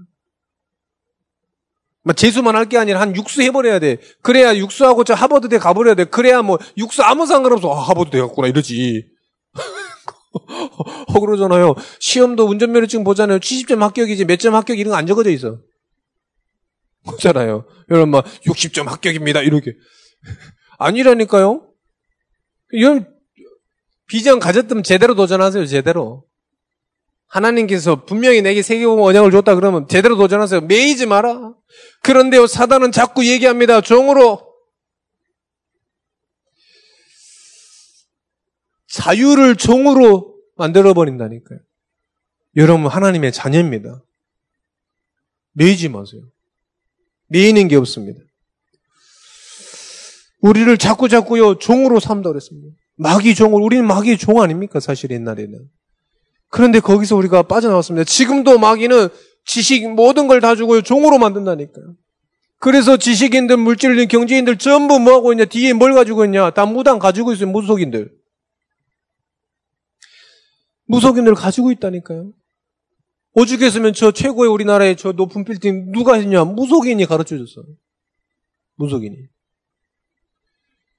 뭐 2.02 2.12
재수만 2.12 2.54
할 2.54 2.66
게 2.66 2.76
아니라 2.76 3.00
한 3.00 3.16
육수 3.16 3.40
해버려야 3.40 3.78
돼. 3.78 3.96
그래야 4.20 4.54
육수하고 4.56 5.04
저 5.04 5.14
하버드대 5.14 5.56
가버려야 5.56 5.94
돼. 5.94 6.04
그래야 6.04 6.42
뭐 6.42 6.58
육수 6.76 7.02
아무 7.02 7.26
상관없어. 7.26 7.72
아, 7.72 7.80
하버드대 7.80 8.20
갔구나 8.20 8.48
이러지. 8.48 9.06
어, 11.08 11.20
그러잖아요. 11.20 11.74
시험도 11.98 12.44
운전면허증 12.46 13.04
보잖아요. 13.04 13.38
70점 13.40 13.78
합격이지 13.80 14.24
몇 14.26 14.38
점 14.38 14.54
합격 14.54 14.78
이런 14.78 14.92
거 14.92 14.96
안 14.96 15.06
적어져 15.06 15.30
있어. 15.30 15.58
그렇잖아요. 17.06 17.66
여러분 17.90 18.10
막 18.10 18.24
60점 18.46 18.84
합격입니다. 18.86 19.42
이렇게. 19.42 19.72
아니라니까요. 20.78 21.66
이런 22.72 23.06
비전 24.06 24.38
가졌으면 24.38 24.82
제대로 24.82 25.14
도전하세요. 25.14 25.66
제대로. 25.66 26.24
하나님께서 27.28 28.04
분명히 28.04 28.42
내게 28.42 28.60
세계보험 28.60 29.00
언약을 29.00 29.30
줬다 29.30 29.54
그러면 29.54 29.86
제대로 29.88 30.16
도전하세요. 30.16 30.62
매이지 30.62 31.06
마라. 31.06 31.54
그런데요, 32.02 32.46
사단은 32.48 32.90
자꾸 32.92 33.24
얘기합니다. 33.26 33.80
종으로. 33.80 34.49
자유를 38.90 39.56
종으로 39.56 40.36
만들어버린다니까요. 40.56 41.58
여러분, 42.56 42.86
하나님의 42.86 43.32
자녀입니다. 43.32 44.02
매이지 45.52 45.88
마세요. 45.88 46.22
매이는 47.28 47.68
게 47.68 47.76
없습니다. 47.76 48.20
우리를 50.40 50.76
자꾸 50.78 51.08
자꾸요, 51.08 51.58
종으로 51.58 52.00
삼다 52.00 52.30
그랬습니다. 52.30 52.74
마귀 52.96 53.34
종을, 53.34 53.62
우리는 53.62 53.86
마귀의 53.86 54.18
종 54.18 54.40
아닙니까? 54.42 54.80
사실 54.80 55.10
옛날에는. 55.10 55.58
그런데 56.48 56.80
거기서 56.80 57.14
우리가 57.16 57.44
빠져나왔습니다. 57.44 58.04
지금도 58.04 58.58
마귀는 58.58 59.08
지식 59.44 59.88
모든 59.94 60.26
걸 60.26 60.40
다 60.40 60.56
주고 60.56 60.82
종으로 60.82 61.18
만든다니까요. 61.18 61.94
그래서 62.58 62.96
지식인들, 62.96 63.56
물질인, 63.56 64.08
경제인들 64.08 64.58
전부 64.58 64.98
뭐 64.98 65.14
하고 65.14 65.32
있냐? 65.32 65.44
뒤에 65.44 65.72
뭘 65.72 65.94
가지고 65.94 66.24
있냐? 66.24 66.50
다 66.50 66.66
무당 66.66 66.98
가지고 66.98 67.32
있어요. 67.32 67.48
무속인들. 67.48 68.10
무속인들 70.90 71.34
가지고 71.34 71.70
있다니까요. 71.70 72.32
오죽했으면 73.34 73.92
저 73.94 74.10
최고의 74.10 74.50
우리나라의 74.50 74.96
저 74.96 75.12
높은 75.12 75.44
빌딩 75.44 75.92
누가 75.92 76.14
했냐? 76.14 76.44
무속인이 76.44 77.04
가르쳐 77.06 77.38
줬어. 77.38 77.62
무속인이. 78.76 79.16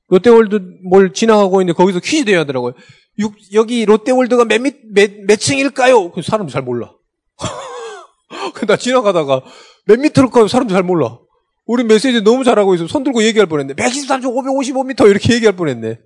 롯데월드 0.07 0.61
뭘 0.89 1.13
지나가고 1.13 1.61
있는데 1.61 1.75
거기서 1.75 1.99
퀴즈 1.99 2.25
대야 2.25 2.39
하더라고요. 2.41 2.73
육, 3.19 3.35
여기 3.53 3.85
롯데월드가 3.85 4.45
몇, 4.45 4.61
몇, 4.61 4.75
몇, 4.93 5.11
몇 5.27 5.35
층일까요? 5.37 6.11
그 6.11 6.21
사람 6.21 6.47
잘 6.47 6.61
몰라. 6.61 6.93
나 8.67 8.77
지나가다가 8.77 9.41
몇 9.85 9.99
미터일까요? 9.99 10.47
사람들 10.47 10.73
잘 10.73 10.83
몰라. 10.83 11.19
우리 11.65 11.83
메시지 11.83 12.21
너무 12.21 12.43
잘하고 12.43 12.75
있어. 12.75 12.87
손 12.87 13.03
들고 13.03 13.23
얘기할 13.23 13.47
뻔 13.47 13.59
했네. 13.59 13.73
123층 13.73 14.23
555m 14.23 15.09
이렇게 15.09 15.33
얘기할 15.35 15.55
뻔 15.55 15.67
했네. 15.67 15.99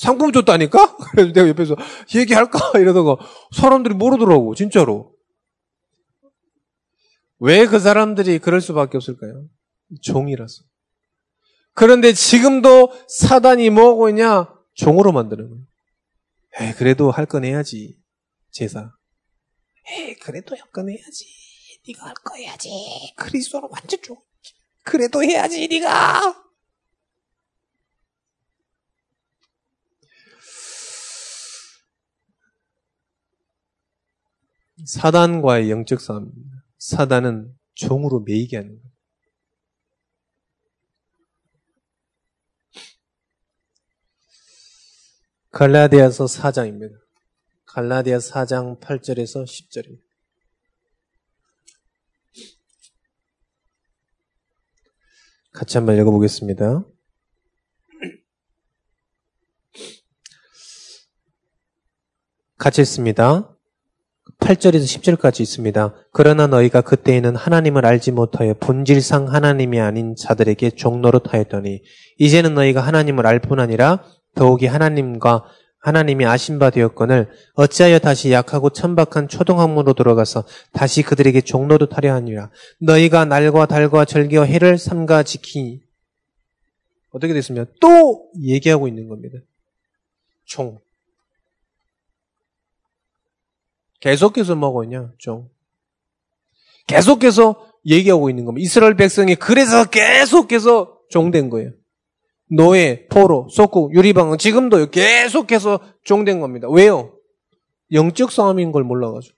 상품 0.00 0.32
줬다니까? 0.32 0.96
그래서 1.12 1.32
내가 1.32 1.48
옆에서 1.48 1.76
얘기할까? 2.14 2.72
이러다가 2.80 3.16
사람들이 3.52 3.94
모르더라고, 3.94 4.54
진짜로. 4.54 5.14
왜 7.38 7.66
그 7.66 7.78
사람들이 7.78 8.38
그럴 8.38 8.60
수밖에 8.60 8.96
없을까요? 8.96 9.46
종이라서. 10.02 10.62
그런데 11.74 12.12
지금도 12.12 12.92
사단이 13.08 13.70
뭐하고 13.70 14.08
있냐? 14.10 14.48
종으로 14.74 15.12
만드는 15.12 15.48
거예요. 15.48 15.64
에 16.60 16.72
그래도 16.74 17.10
할 17.10 17.26
건 17.26 17.44
해야지. 17.44 17.98
제사. 18.50 18.90
에 19.90 20.14
그래도 20.14 20.56
할 20.56 20.62
건 20.72 20.88
해야지. 20.90 21.24
네가 21.88 22.06
할 22.06 22.14
거 22.24 22.36
해야지. 22.36 22.70
그리스도는 23.16 23.68
완전 23.70 24.00
종. 24.02 24.16
그래도 24.84 25.22
해야지, 25.22 25.68
네가. 25.68 26.44
사단과의 34.86 35.70
영적 35.70 36.00
싸움입니다. 36.00 36.64
사단은 36.78 37.54
종으로 37.74 38.20
매이게 38.20 38.56
하는 38.56 38.70
거예요. 38.70 38.90
갈라디아서 45.50 46.26
4장입니다. 46.26 47.00
갈라디아 47.66 48.18
4장 48.18 48.80
8절에서 48.80 49.44
10절입니다. 49.44 50.10
같이 55.52 55.76
한번 55.76 55.96
읽어보겠습니다. 55.98 56.84
같이 62.56 62.82
읽습니다. 62.82 63.56
8절에서 64.40 65.16
10절까지 65.18 65.40
있습니다. 65.40 65.94
그러나 66.12 66.46
너희가 66.46 66.80
그때에는 66.80 67.36
하나님을 67.36 67.86
알지 67.86 68.10
못하여 68.12 68.54
본질상 68.54 69.32
하나님이 69.32 69.80
아닌 69.80 70.16
자들에게 70.16 70.70
종노릇하였더니 70.70 71.82
이제는 72.18 72.54
너희가 72.54 72.80
하나님을 72.80 73.26
알 73.26 73.40
뿐 73.40 73.60
아니라 73.60 74.02
더욱이 74.34 74.66
하나님과 74.66 75.44
하나님이 75.78 76.26
아신 76.26 76.58
바 76.58 76.68
되었거늘 76.70 77.28
어찌하여 77.54 77.98
다시 78.00 78.32
약하고 78.32 78.70
천박한 78.70 79.28
초등학문으로 79.28 79.94
들어가서 79.94 80.44
다시 80.72 81.02
그들에게 81.02 81.40
종노릇 81.40 81.96
하려 81.96 82.12
하니라 82.14 82.50
너희가 82.80 83.24
날과 83.24 83.66
달과 83.66 84.04
절기와 84.04 84.44
해를 84.44 84.76
삼가 84.76 85.22
지키니 85.22 85.80
어떻게 87.12 87.32
됐습니까? 87.32 87.70
또 87.80 88.30
얘기하고 88.42 88.88
있는 88.88 89.08
겁니다. 89.08 89.38
종 90.44 90.78
계속해서 94.00 94.54
뭐하고 94.56 94.84
있냐? 94.84 95.10
종 95.18 95.48
계속해서 96.86 97.70
얘기하고 97.86 98.30
있는 98.30 98.44
겁니다. 98.44 98.64
이스라엘 98.64 98.94
백성이 98.94 99.34
그래서 99.36 99.84
계속해서 99.84 100.98
종된 101.10 101.50
거예요. 101.50 101.72
노예, 102.50 103.06
포로, 103.08 103.46
속국, 103.50 103.94
유리방은 103.94 104.38
지금도 104.38 104.90
계속해서 104.90 105.78
종된 106.02 106.40
겁니다. 106.40 106.68
왜요? 106.68 107.12
영적 107.92 108.32
싸움인 108.32 108.72
걸 108.72 108.82
몰라가지고. 108.82 109.36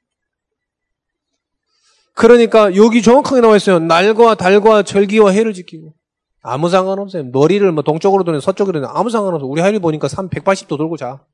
그러니까 2.14 2.74
여기 2.76 3.02
정확하게 3.02 3.40
나와 3.40 3.56
있어요. 3.56 3.78
날과 3.78 4.34
달과 4.36 4.82
절기와 4.82 5.30
해를 5.30 5.52
지키고. 5.52 5.94
아무 6.42 6.68
상관없어요. 6.68 7.24
머리를 7.24 7.70
뭐 7.72 7.82
동쪽으로 7.82 8.24
도는 8.24 8.40
서쪽으로 8.40 8.80
도는 8.80 8.88
아무 8.92 9.10
상관없어요. 9.10 9.48
우리 9.48 9.60
하율 9.60 9.78
보니까 9.78 10.08
3 10.08 10.28
180도 10.28 10.76
돌고 10.76 10.96
자. 10.96 11.24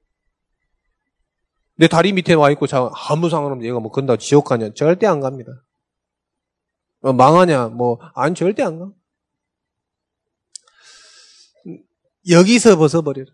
내 1.79 1.89
다리 1.89 2.13
밑에 2.13 2.35
와 2.35 2.51
있고 2.51 2.67
자 2.67 2.91
아무 3.09 3.31
상관없는 3.31 3.67
얘가 3.67 3.79
뭐 3.81 3.91
건다 3.91 4.17
지옥 4.17 4.45
가냐 4.47 4.75
절대 4.75 5.07
안 5.07 5.21
갑니다. 5.21 5.65
뭐 7.01 7.13
망하냐 7.13 7.69
뭐 7.69 7.99
안 8.15 8.35
절대 8.35 8.63
안 8.63 8.79
가. 8.79 8.93
여기서 12.29 12.77
벗어버려라. 12.77 13.31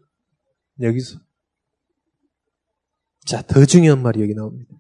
여기서. 0.80 1.18
자, 3.24 3.42
더 3.42 3.64
중요한 3.64 4.03
말이 4.03 4.20
여기 4.20 4.34
나옵니다. 4.34 4.78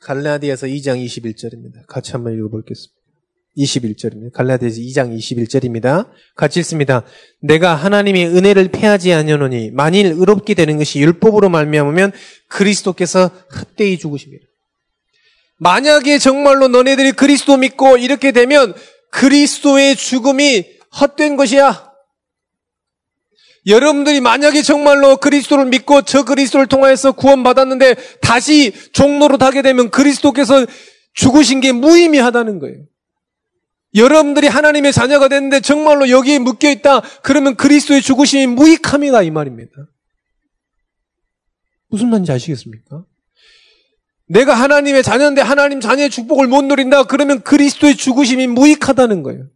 갈라디아서 0.00 0.66
2장 0.68 1.04
21절입니다. 1.04 1.86
같이 1.86 2.12
한번 2.12 2.34
읽어보겠습니다. 2.34 3.03
21절입니다. 3.56 4.32
갈라디아서 4.32 4.76
2장 4.76 5.16
21절입니다. 5.16 6.08
같이 6.34 6.60
읽습니다. 6.60 7.04
내가 7.40 7.74
하나님의 7.74 8.26
은혜를 8.26 8.68
패하지 8.68 9.12
아니하노니 9.12 9.70
만일 9.70 10.06
의롭게 10.06 10.54
되는 10.54 10.78
것이 10.78 11.00
율법으로 11.00 11.48
말미암으면 11.48 12.12
그리스도께서 12.48 13.30
헛되이 13.56 13.98
죽으십니다. 13.98 14.44
만약에 15.58 16.18
정말로 16.18 16.68
너네들이 16.68 17.12
그리스도 17.12 17.56
믿고 17.56 17.96
이렇게 17.96 18.32
되면 18.32 18.74
그리스도의 19.10 19.96
죽음이 19.96 20.64
헛된 21.00 21.36
것이야. 21.36 21.92
여러분들이 23.66 24.20
만약에 24.20 24.62
정말로 24.62 25.16
그리스도를 25.16 25.66
믿고 25.66 26.02
저 26.02 26.24
그리스도를 26.24 26.66
통하여서 26.66 27.12
구원받았는데 27.12 27.94
다시 28.20 28.72
종로로 28.92 29.38
타게 29.38 29.62
되면 29.62 29.90
그리스도께서 29.90 30.66
죽으신 31.14 31.60
게 31.60 31.72
무의미하다는 31.72 32.58
거예요. 32.58 32.76
여러분들이 33.94 34.48
하나님의 34.48 34.92
자녀가 34.92 35.28
됐는데 35.28 35.60
정말로 35.60 36.08
여기에 36.08 36.40
묶여 36.40 36.70
있다. 36.70 37.00
그러면 37.22 37.56
그리스도의 37.56 38.02
죽으심이 38.02 38.46
무익함이다 38.48 39.22
이 39.22 39.30
말입니다. 39.30 39.72
무슨 41.88 42.10
말인지 42.10 42.32
아시겠습니까? 42.32 43.04
내가 44.26 44.54
하나님의 44.54 45.02
자녀인데 45.02 45.42
하나님 45.42 45.80
자녀의 45.80 46.10
축복을 46.10 46.48
못 46.48 46.64
누린다. 46.64 47.04
그러면 47.04 47.42
그리스도의 47.42 47.96
죽으심이 47.96 48.46
무익하다는 48.48 49.22
거예요. 49.22 49.48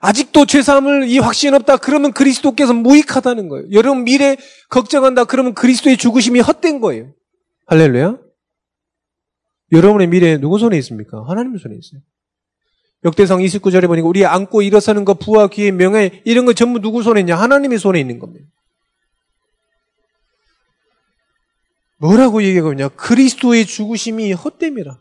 아직도 0.00 0.46
죄사함을 0.46 1.08
이 1.08 1.18
확신 1.18 1.52
없다. 1.52 1.76
그러면 1.76 2.12
그리스도께서 2.12 2.72
무익하다는 2.72 3.48
거예요. 3.48 3.66
여러분 3.72 4.04
미래 4.04 4.36
걱정한다. 4.70 5.24
그러면 5.24 5.52
그리스도의 5.52 5.98
죽으심이 5.98 6.40
헛된 6.40 6.80
거예요. 6.80 7.12
할렐루야. 7.66 8.29
여러분의 9.72 10.08
미래 10.08 10.38
누구 10.38 10.58
손에 10.58 10.76
있습니까? 10.78 11.24
하나님 11.26 11.56
손에 11.56 11.74
있어요. 11.76 12.00
역대상 13.04 13.40
29절에 13.40 13.86
보니까 13.86 14.06
우리 14.06 14.26
안고 14.26 14.62
일어서는 14.62 15.04
것, 15.04 15.18
부와 15.18 15.48
기회, 15.48 15.70
명예 15.70 16.22
이런 16.24 16.44
거 16.44 16.52
전부 16.52 16.80
누구 16.80 17.02
손에 17.02 17.20
있냐? 17.20 17.36
하나님의 17.36 17.78
손에 17.78 17.98
있는 17.98 18.18
겁니다. 18.18 18.46
뭐라고 21.98 22.42
얘기하고 22.42 22.72
있냐? 22.72 22.88
그리스도의 22.88 23.66
죽으심이 23.66 24.32
헛됨이라. 24.32 24.98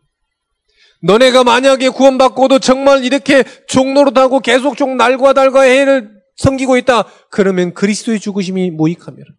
너네가 1.02 1.44
만약에 1.44 1.90
구원받고도 1.90 2.60
정말 2.60 3.06
이렇게 3.06 3.44
종로로하고 3.68 4.40
계속 4.42 4.76
종 4.76 4.98
날과 4.98 5.34
달과 5.34 5.62
해를 5.62 6.20
섬기고 6.36 6.78
있다. 6.78 7.06
그러면 7.30 7.74
그리스도의 7.74 8.20
죽으심이 8.20 8.72
무익함이라. 8.72 9.39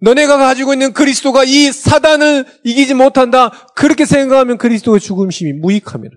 너네가 0.00 0.36
가지고 0.38 0.72
있는 0.72 0.92
그리스도가 0.92 1.44
이 1.44 1.72
사단을 1.72 2.44
이기지 2.64 2.94
못한다. 2.94 3.50
그렇게 3.74 4.04
생각하면 4.04 4.58
그리스도의 4.58 5.00
죽음심이 5.00 5.54
무익함이라. 5.54 6.16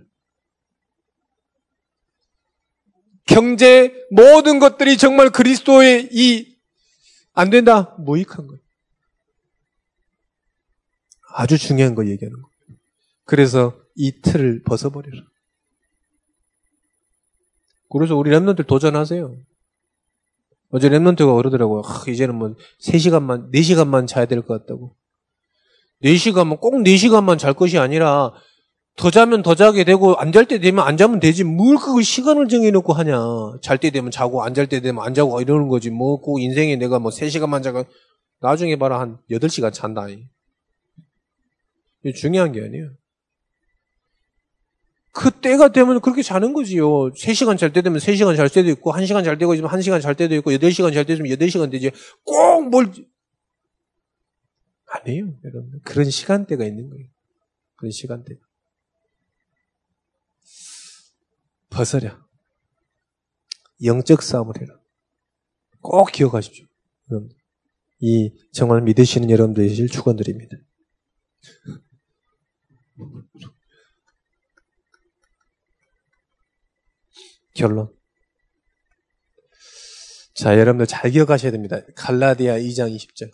경제 3.26 3.94
모든 4.12 4.60
것들이 4.60 4.98
정말 4.98 5.30
그리스도의 5.30 6.10
이 6.12 6.52
안 7.34 7.50
된다. 7.50 7.96
무익한 8.00 8.48
거예요. 8.48 8.62
아주 11.34 11.58
중요한 11.58 11.96
거 11.96 12.06
얘기하는 12.06 12.42
거예요. 12.42 12.80
그래서 13.26 13.80
이 13.96 14.22
틀을 14.22 14.64
벗어버려라. 14.64 15.24
그래서 17.90 18.16
우리 18.16 18.32
랩런들 18.32 18.68
도전하세요. 18.68 19.36
어제 20.72 20.90
랩런트가 20.90 21.36
그러더라고요. 21.38 21.82
아, 21.86 22.04
이제는 22.08 22.36
뭐 22.36 22.56
3시간만, 22.82 23.52
4시간만 23.52 24.08
자야 24.08 24.26
될 24.26 24.42
것 24.42 24.60
같다고. 24.66 24.96
4시간만, 26.04 26.60
꼭 26.60 26.74
4시간만 26.76 27.38
잘 27.38 27.54
것이 27.54 27.78
아니라 27.78 28.32
더 28.98 29.10
자면 29.12 29.42
더 29.42 29.56
자게 29.56 29.84
되고 29.84 30.16
안 30.16 30.32
잘 30.32 30.46
때 30.46 30.60
되면 30.60 30.86
안 30.86 30.98
자면 30.98 31.20
되지. 31.20 31.44
뭘 31.44 31.78
그걸 31.78 32.04
시간을 32.04 32.48
정해놓고 32.48 32.94
하냐. 32.94 33.18
잘 33.62 33.78
때 33.78 33.90
되면 33.92 34.12
자고 34.12 34.44
안 34.44 34.54
잘 34.54 34.68
때 34.68 34.80
되면 34.82 35.04
안 35.04 35.14
자고 35.14 35.40
이러는 35.42 35.68
거지. 35.70 35.90
뭐 35.90 36.18
꼭 36.22 36.40
인생에 36.42 36.76
내가 36.78 37.00
뭐 37.00 37.12
3시간만 37.12 37.64
자가 37.64 37.86
나중에 38.42 38.76
봐라 38.78 39.00
한 39.00 39.18
8시간 39.30 39.72
잔다. 39.74 40.08
중요한 42.16 42.52
게 42.52 42.64
아니에요. 42.64 42.92
그 45.12 45.30
때가 45.32 45.72
되면 45.72 46.00
그렇게 46.00 46.22
자는 46.22 46.54
거지요. 46.54 47.12
3시간 47.12 47.58
잘 47.58 47.74
때 47.74 47.82
되면 47.82 48.00
3시간 48.00 48.36
잘 48.38 48.50
때도 48.50 48.70
있고, 48.72 48.94
1시간 48.94 49.24
잘 49.24 49.38
때고 49.38 49.54
있으면 49.54 49.70
1시간 49.70 50.02
잘 50.02 50.16
때도 50.16 50.36
있고, 50.36 50.52
8시간 50.52 50.94
잘 50.94 51.06
때면 51.06 51.26
8시간 51.26 51.70
되지. 51.70 51.92
꼭 52.24 52.70
뭘, 52.70 52.92
아니에요, 54.88 55.38
여러분. 55.44 55.82
그런 55.84 56.10
시간대가 56.10 56.66
있는 56.66 56.90
거예요. 56.90 57.08
그런 57.76 57.92
시간대. 57.92 58.36
벗어려. 61.70 62.18
영적 63.84 64.22
싸움을 64.22 64.62
해라. 64.62 64.80
꼭 65.82 66.12
기억하십시오. 66.12 66.66
여러분. 67.10 67.32
이 68.00 68.34
정말 68.52 68.82
믿으시는 68.82 69.30
여러분들 69.30 69.68
되실 69.68 69.88
축원드립니다. 69.88 70.58
결론. 77.54 77.90
자, 80.34 80.58
여러분들 80.58 80.88
잘 80.88 81.12
기억하셔야 81.12 81.52
됩니다. 81.52 81.80
갈라디아 81.96 82.58
2장 82.58 82.96
20절. 82.96 83.32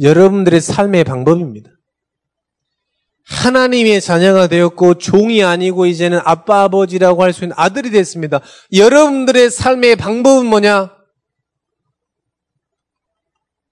여러분들의 0.00 0.60
삶의 0.60 1.04
방법입니다. 1.04 1.70
하나님의 3.24 4.00
자녀가 4.00 4.46
되었고 4.46 4.94
종이 4.98 5.42
아니고 5.44 5.86
이제는 5.86 6.20
아빠 6.24 6.62
아버지라고 6.62 7.22
할 7.22 7.32
수 7.32 7.44
있는 7.44 7.54
아들이 7.58 7.90
됐습니다. 7.90 8.40
여러분들의 8.72 9.50
삶의 9.50 9.96
방법은 9.96 10.46
뭐냐? 10.46 10.96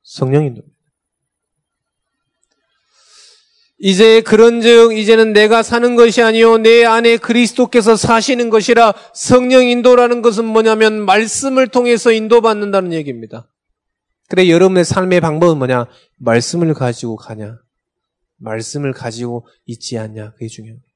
성령인도. 0.02 0.62
이제 3.82 4.20
그런즉 4.20 4.96
이제는 4.96 5.32
내가 5.32 5.62
사는 5.62 5.96
것이 5.96 6.20
아니요 6.20 6.58
내 6.58 6.84
안에 6.84 7.16
그리스도께서 7.16 7.96
사시는 7.96 8.50
것이라 8.50 8.92
성령 9.14 9.64
인도라는 9.64 10.20
것은 10.20 10.44
뭐냐면 10.44 11.06
말씀을 11.06 11.66
통해서 11.68 12.12
인도받는다는 12.12 12.92
얘기입니다. 12.92 13.48
그래 14.28 14.50
여러분의 14.50 14.84
삶의 14.84 15.20
방법은 15.22 15.56
뭐냐? 15.56 15.86
말씀을 16.18 16.74
가지고 16.74 17.16
가냐? 17.16 17.58
말씀을 18.36 18.92
가지고 18.92 19.46
있지 19.64 19.98
않냐? 19.98 20.32
그게 20.32 20.46
중요합니다. 20.46 20.86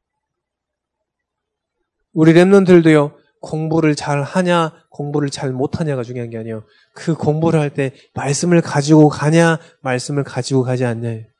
우리 2.12 2.34
랩런들도요. 2.34 3.14
공부를 3.40 3.94
잘 3.94 4.22
하냐, 4.22 4.72
공부를 4.90 5.30
잘 5.30 5.52
못하냐가 5.52 6.02
중요한 6.02 6.30
게 6.30 6.38
아니에요. 6.38 6.64
그 6.94 7.14
공부를 7.14 7.60
할 7.60 7.70
때 7.70 7.92
말씀을 8.14 8.60
가지고 8.60 9.08
가냐, 9.08 9.58
말씀을 9.80 10.22
가지고 10.22 10.62
가지 10.62 10.84
않냐. 10.84 11.33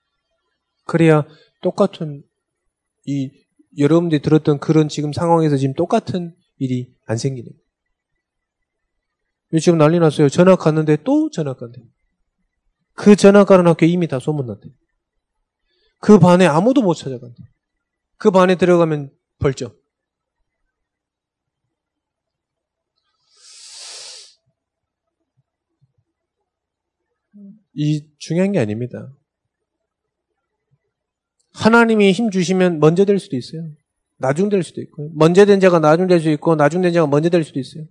그래야 0.85 1.27
똑같은 1.63 2.23
이 3.07 3.31
여러분들이 3.77 4.23
들었던 4.23 4.59
그런 4.61 4.89
지금 4.89 5.13
상황에서 5.13 5.57
지금 5.57 5.75
똑같은 5.75 6.35
일이 6.59 6.95
안 7.07 7.17
생기는 7.17 7.51
거예요. 7.51 7.65
지금 9.61 9.79
난리 9.79 9.99
났어요. 9.99 10.29
전학 10.29 10.59
갔는데 10.59 10.99
또 11.05 11.31
전학 11.31 11.59
간대. 11.59 11.81
그 12.95 13.17
전학 13.17 13.47
가는 13.47 13.67
학교 13.67 13.87
이미 13.87 14.07
다 14.07 14.19
소문났대. 14.19 14.69
그 16.01 16.19
반에 16.19 16.47
아무도 16.47 16.83
못 16.83 16.95
찾아간대. 16.95 17.43
그 18.17 18.31
반에 18.31 18.57
들어가면 18.57 19.11
벌점. 19.39 19.73
이 27.75 28.09
중요한 28.19 28.53
게 28.53 28.61
아닙니다. 28.61 29.13
하나님이 31.55 32.13
힘 32.13 32.31
주시면 32.31 32.81
먼저 32.81 33.05
될 33.05 33.19
수도 33.19 33.37
있어요. 33.37 33.69
나중 34.19 34.49
될 34.49 34.63
수도 34.63 34.81
있고, 34.81 35.11
먼저 35.15 35.45
된 35.45 35.61
자가 35.61 35.79
나중 35.79 36.07
될 36.07 36.19
수도 36.19 36.31
있고, 36.33 36.57
나중 36.57 36.83
된 36.83 36.93
자가 36.93 37.07
먼저 37.07 37.29
될 37.31 37.45
수도 37.45 37.59
있어요. 37.59 37.85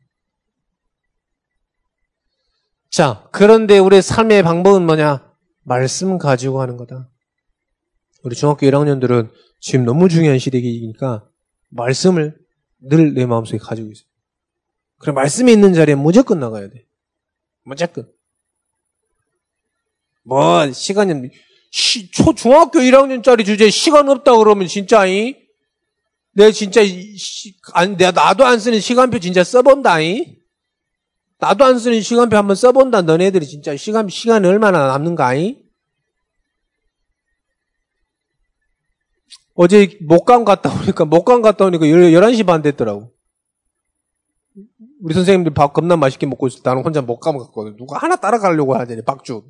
자, 2.89 3.27
그런데 3.31 3.79
우리의 3.79 4.01
삶의 4.01 4.43
방법은 4.43 4.85
뭐냐? 4.85 5.33
말씀 5.63 6.17
가지고 6.17 6.61
하는 6.61 6.77
거다. 6.77 7.09
우리 8.23 8.35
중학교 8.35 8.67
1학년들은 8.67 9.31
지금 9.59 9.85
너무 9.85 10.09
중요한 10.09 10.37
시대이니까 10.37 11.27
말씀을 11.69 12.37
늘 12.81 13.13
내 13.13 13.25
마음속에 13.25 13.57
가지고 13.57 13.91
있어요. 13.91 14.05
그래, 14.99 15.13
말씀이 15.13 15.51
있는 15.51 15.73
자리에 15.73 15.95
무조건 15.95 16.39
나가야 16.39 16.69
돼. 16.69 16.85
무조건. 17.63 18.11
뭐, 20.23 20.71
시간이, 20.71 21.29
시, 21.73 22.11
초, 22.11 22.35
중학교 22.35 22.77
1학년짜리 22.77 23.43
주제에 23.43 23.71
시간 23.71 24.07
없다 24.07 24.37
그러면 24.37 24.67
진짜, 24.67 25.07
이? 25.07 25.35
내 26.33 26.51
진짜, 26.51 26.85
시, 26.85 27.55
아니, 27.73 27.97
내가 27.97 28.11
나도 28.11 28.45
안 28.45 28.59
쓰는 28.59 28.79
시간표 28.79 29.17
진짜 29.17 29.43
써본다, 29.43 29.99
이? 30.01 30.37
나도 31.39 31.65
안 31.65 31.79
쓰는 31.79 31.99
시간표 31.99 32.37
한번 32.37 32.55
써본다, 32.55 33.01
너네들이 33.01 33.47
진짜 33.47 33.75
시간, 33.75 34.07
시간이 34.07 34.47
얼마나 34.47 34.85
남는가, 34.89 35.33
이? 35.33 35.63
어제 39.55 39.97
목감 40.01 40.45
갔다 40.45 40.71
오니까, 40.71 41.05
목감 41.05 41.41
갔다 41.41 41.65
오니까 41.65 41.87
11시 41.87 42.45
반 42.45 42.61
됐더라고. 42.61 43.11
우리 45.01 45.15
선생님들 45.15 45.55
밥 45.55 45.73
겁나 45.73 45.97
맛있게 45.97 46.27
먹고 46.27 46.45
있을 46.45 46.61
때 46.61 46.69
나는 46.69 46.83
혼자 46.83 47.01
목감 47.01 47.39
갔거든. 47.39 47.77
누가 47.77 47.97
하나 47.97 48.15
따라가려고 48.15 48.75
하더니, 48.75 49.03
박주. 49.03 49.43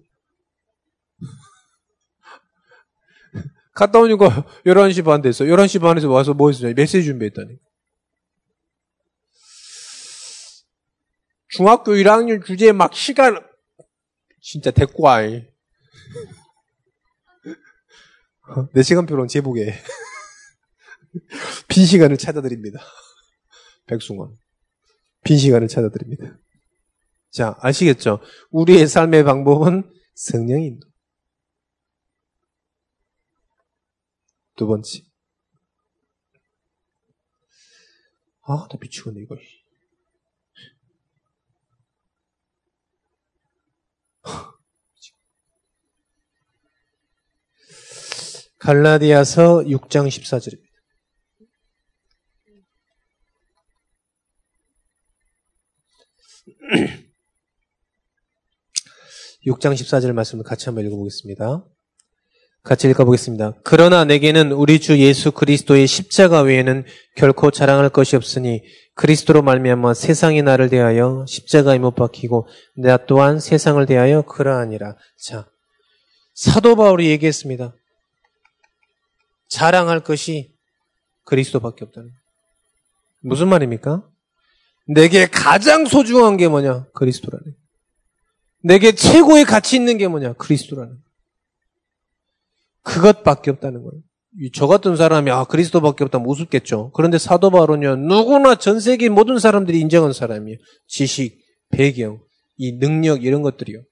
갔다 3.74 4.00
오니까 4.00 4.46
11시 4.66 5.04
반 5.04 5.22
됐어. 5.22 5.44
11시 5.46 5.82
반에서 5.82 6.10
와서 6.10 6.34
뭐 6.34 6.50
했어요? 6.50 6.74
메시지 6.76 7.06
준비했다니. 7.06 7.58
중학교 11.50 11.92
1학년 11.94 12.44
주제에 12.44 12.72
막 12.72 12.96
시간, 12.96 13.40
진짜 14.42 14.72
데리고 14.72 15.04
와. 15.04 15.20
내 18.74 18.84
시간표론 18.84 19.28
제복에. 19.28 19.74
빈 21.68 21.86
시간을 21.86 22.18
찾아드립니다. 22.18 22.80
백승원. 23.86 24.36
빈 25.24 25.38
시간을 25.38 25.68
찾아드립니다. 25.68 26.38
자, 27.32 27.56
아시겠죠? 27.60 28.20
우리의 28.52 28.88
삶의 28.88 29.24
방법은 29.24 29.90
성령 30.16 30.62
인도. 30.62 30.88
두 34.56 34.68
번째. 34.68 35.04
아, 38.46 38.68
나 38.70 38.78
미치겠네, 38.80 39.22
이거. 39.22 39.36
갈라디아서 48.60 49.64
6장 49.66 50.08
14절입니다. 50.08 50.74
6장 59.46 59.74
14절 59.74 60.14
말씀을 60.14 60.46
같이 60.46 60.66
한번 60.66 60.86
읽어보겠습니다. 60.86 61.66
같이 62.64 62.90
읽어보겠습니다. 62.90 63.56
그러나 63.64 64.06
내게는 64.06 64.54
우리 64.54 64.80
주 64.80 64.98
예수 65.00 65.32
그리스도의 65.34 65.86
십자가 65.86 66.42
외에는 66.42 66.86
결코 67.16 67.52
자랑할 67.52 67.90
것이 67.90 68.16
없으니 68.16 68.64
그리스도로 68.96 69.42
말미암아 69.42 69.94
세상이 69.94 70.42
나를 70.44 70.70
대하여 70.70 71.26
십자가에 71.28 71.78
못 71.80 71.96
박히고 71.96 72.48
나 72.78 72.98
또한 73.06 73.40
세상을 73.40 73.86
대하여 73.86 74.22
그러하니라. 74.22 74.96
자, 75.22 75.46
사도 76.34 76.78
바울이 76.78 77.10
얘기했습니다. 77.10 77.76
자랑할 79.50 80.00
것이 80.00 80.54
그리스도밖에 81.26 81.84
없다는. 81.84 82.12
무슨 83.22 83.50
말입니까? 83.50 84.08
내게 84.88 85.28
가장 85.28 85.86
소중한 85.86 86.38
게 86.38 86.48
뭐냐? 86.48 86.86
그리스도라는. 86.94 87.56
내게 88.64 88.94
최고의 88.94 89.44
가치 89.44 89.76
있는 89.76 89.98
게 89.98 90.08
뭐냐? 90.08 90.34
그리스도라는. 90.34 90.98
그것밖에 92.84 93.52
없다는 93.52 93.84
거예요. 93.84 94.02
저 94.54 94.68
같은 94.68 94.96
사람이 94.96 95.32
아 95.32 95.46
그리스도밖에 95.46 96.04
없다면 96.04 96.28
우습겠죠. 96.28 96.92
그런데 96.94 97.18
사도 97.18 97.50
바울은요 97.50 97.98
누구나 97.98 98.56
전 98.56 98.80
세계 98.80 99.10
모든 99.10 99.40
사람들이 99.40 99.80
인정한 99.80 100.12
사람이에요. 100.14 100.58
지식, 100.88 101.40
배경, 101.70 102.20
이 102.58 102.78
능력 102.80 103.24
이런 103.24 103.42
것들이요. 103.42 103.84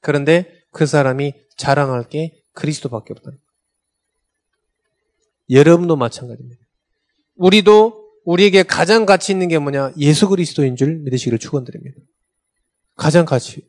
그런데 0.00 0.62
그 0.70 0.86
사람이 0.86 1.34
자랑할 1.56 2.08
게 2.08 2.42
그리스도밖에 2.52 3.12
없다는 3.12 3.38
거예요. 3.38 3.52
여러분도 5.50 5.96
마찬가지입니다. 5.96 6.62
우리도 7.36 8.02
우리에게 8.24 8.62
가장 8.62 9.04
가치 9.04 9.32
있는 9.32 9.48
게 9.48 9.58
뭐냐? 9.58 9.92
예수 9.98 10.28
그리스도인 10.28 10.76
줄 10.76 10.98
믿으시기를 10.98 11.38
축원드립니다. 11.38 11.98
가장 12.94 13.24
가치 13.24 13.66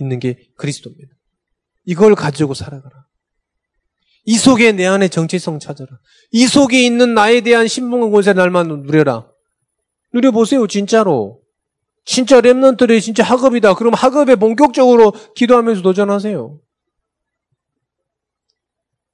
있는 0.00 0.18
게 0.18 0.48
그리스도입니다. 0.56 1.14
이걸 1.84 2.14
가지고 2.14 2.54
살아가라. 2.54 3.05
이 4.26 4.36
속에 4.36 4.72
내 4.72 4.84
안에 4.86 5.08
정체성 5.08 5.60
찾아라. 5.60 6.00
이 6.32 6.46
속에 6.46 6.84
있는 6.84 7.14
나에 7.14 7.40
대한 7.42 7.68
신봉한 7.68 8.10
곳에 8.10 8.32
날만 8.32 8.66
누려라. 8.82 9.30
누려보세요, 10.12 10.66
진짜로. 10.66 11.40
진짜 12.04 12.40
랩런트들이 12.40 13.00
진짜 13.00 13.22
학업이다. 13.22 13.74
그럼 13.74 13.94
학업에 13.94 14.34
본격적으로 14.34 15.12
기도하면서 15.36 15.82
도전하세요. 15.82 16.60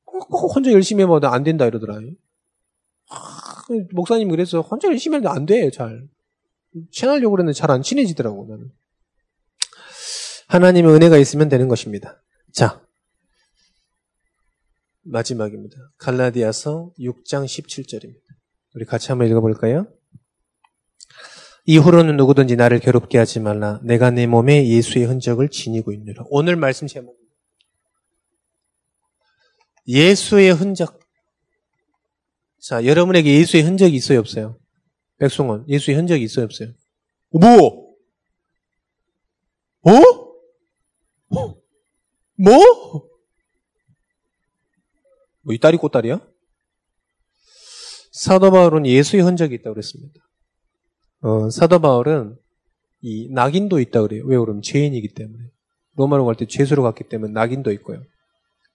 꼭 0.05 0.57
혼자 0.57 0.73
열심히 0.73 1.03
해봐도 1.03 1.29
안 1.29 1.43
된다 1.43 1.67
이러더라. 1.67 1.99
목사님 3.93 4.29
그래서 4.31 4.61
혼자 4.61 4.89
열심히 4.89 5.17
하는데 5.17 5.29
안 5.29 5.47
돼, 5.47 5.71
잘. 5.71 6.09
친하려고 6.91 7.33
그랬는데 7.33 7.55
잘 7.55 7.71
안 7.71 7.83
친해지더라고, 7.83 8.47
나는. 8.49 8.71
하나님의 10.49 10.95
은혜가 10.95 11.19
있으면 11.19 11.51
되는 11.51 11.69
것입니다. 11.69 12.23
자. 12.53 12.82
마지막입니다. 15.05 15.77
갈라디아서 15.99 16.93
6장 16.99 17.45
17절입니다. 17.45 18.23
우리 18.75 18.85
같이 18.85 19.09
한번 19.09 19.29
읽어볼까요? 19.29 19.87
이후로는 21.65 22.17
누구든지 22.17 22.57
나를 22.57 22.81
괴롭게 22.81 23.19
하지 23.19 23.41
말라. 23.41 23.81
내가 23.85 24.11
내 24.11 24.27
몸에 24.27 24.67
예수의 24.69 25.05
흔적을 25.05 25.49
지니고 25.49 25.93
있느라. 25.93 26.25
오늘 26.29 26.57
말씀 26.57 26.87
제목. 26.87 27.17
예수의 29.87 30.53
흔적. 30.53 31.01
자, 32.61 32.85
여러분에게 32.85 33.39
예수의 33.41 33.65
흔적이 33.65 33.97
있어요, 33.97 34.21
없어요? 34.21 34.59
백송원, 35.19 35.69
예수의 35.69 35.97
흔적이 35.97 36.25
있어요, 36.25 36.45
없어요? 36.45 36.73
뭐? 37.31 37.95
어? 39.83 39.91
뭐? 42.37 43.12
뭐, 45.43 45.55
이 45.55 45.59
딸이 45.59 45.77
꽃딸이야? 45.79 46.21
사도 48.13 48.51
바울은 48.51 48.87
예수의 48.87 49.23
흔적이 49.23 49.57
있다고 49.57 49.75
그랬습니다. 49.75 50.21
어, 51.23 51.51
사도 51.51 51.79
바울은 51.81 52.37
이 53.01 53.29
낙인도 53.33 53.81
있다 53.81 54.03
그래요. 54.03 54.23
왜 54.27 54.37
그러면 54.39 54.63
죄인이기 54.63 55.15
때문에. 55.15 55.45
로마로 55.97 56.25
갈 56.25 56.37
때 56.37 56.47
죄수로 56.47 56.83
갔기 56.83 57.05
때문에 57.09 57.33
낙인도 57.33 57.73
있고요. 57.73 58.03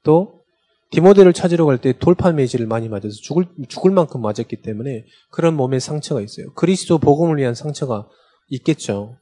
또 0.04 0.44
디모데를 0.92 1.34
찾으러 1.34 1.66
갈 1.66 1.78
때 1.80 1.94
돌판 1.98 2.36
매질을 2.36 2.66
많이 2.68 2.88
맞아서 2.90 3.16
죽을 3.22 3.46
죽을 3.68 3.92
만큼 3.92 4.22
맞았기 4.22 4.62
때문에 4.62 5.06
그런 5.32 5.56
몸에 5.56 5.80
상처가 5.80 6.22
있어요. 6.22 6.54
그리스도 6.54 6.98
복음을 6.98 7.38
위한 7.38 7.54
상처가 7.56 8.08
있겠죠. 8.50 9.18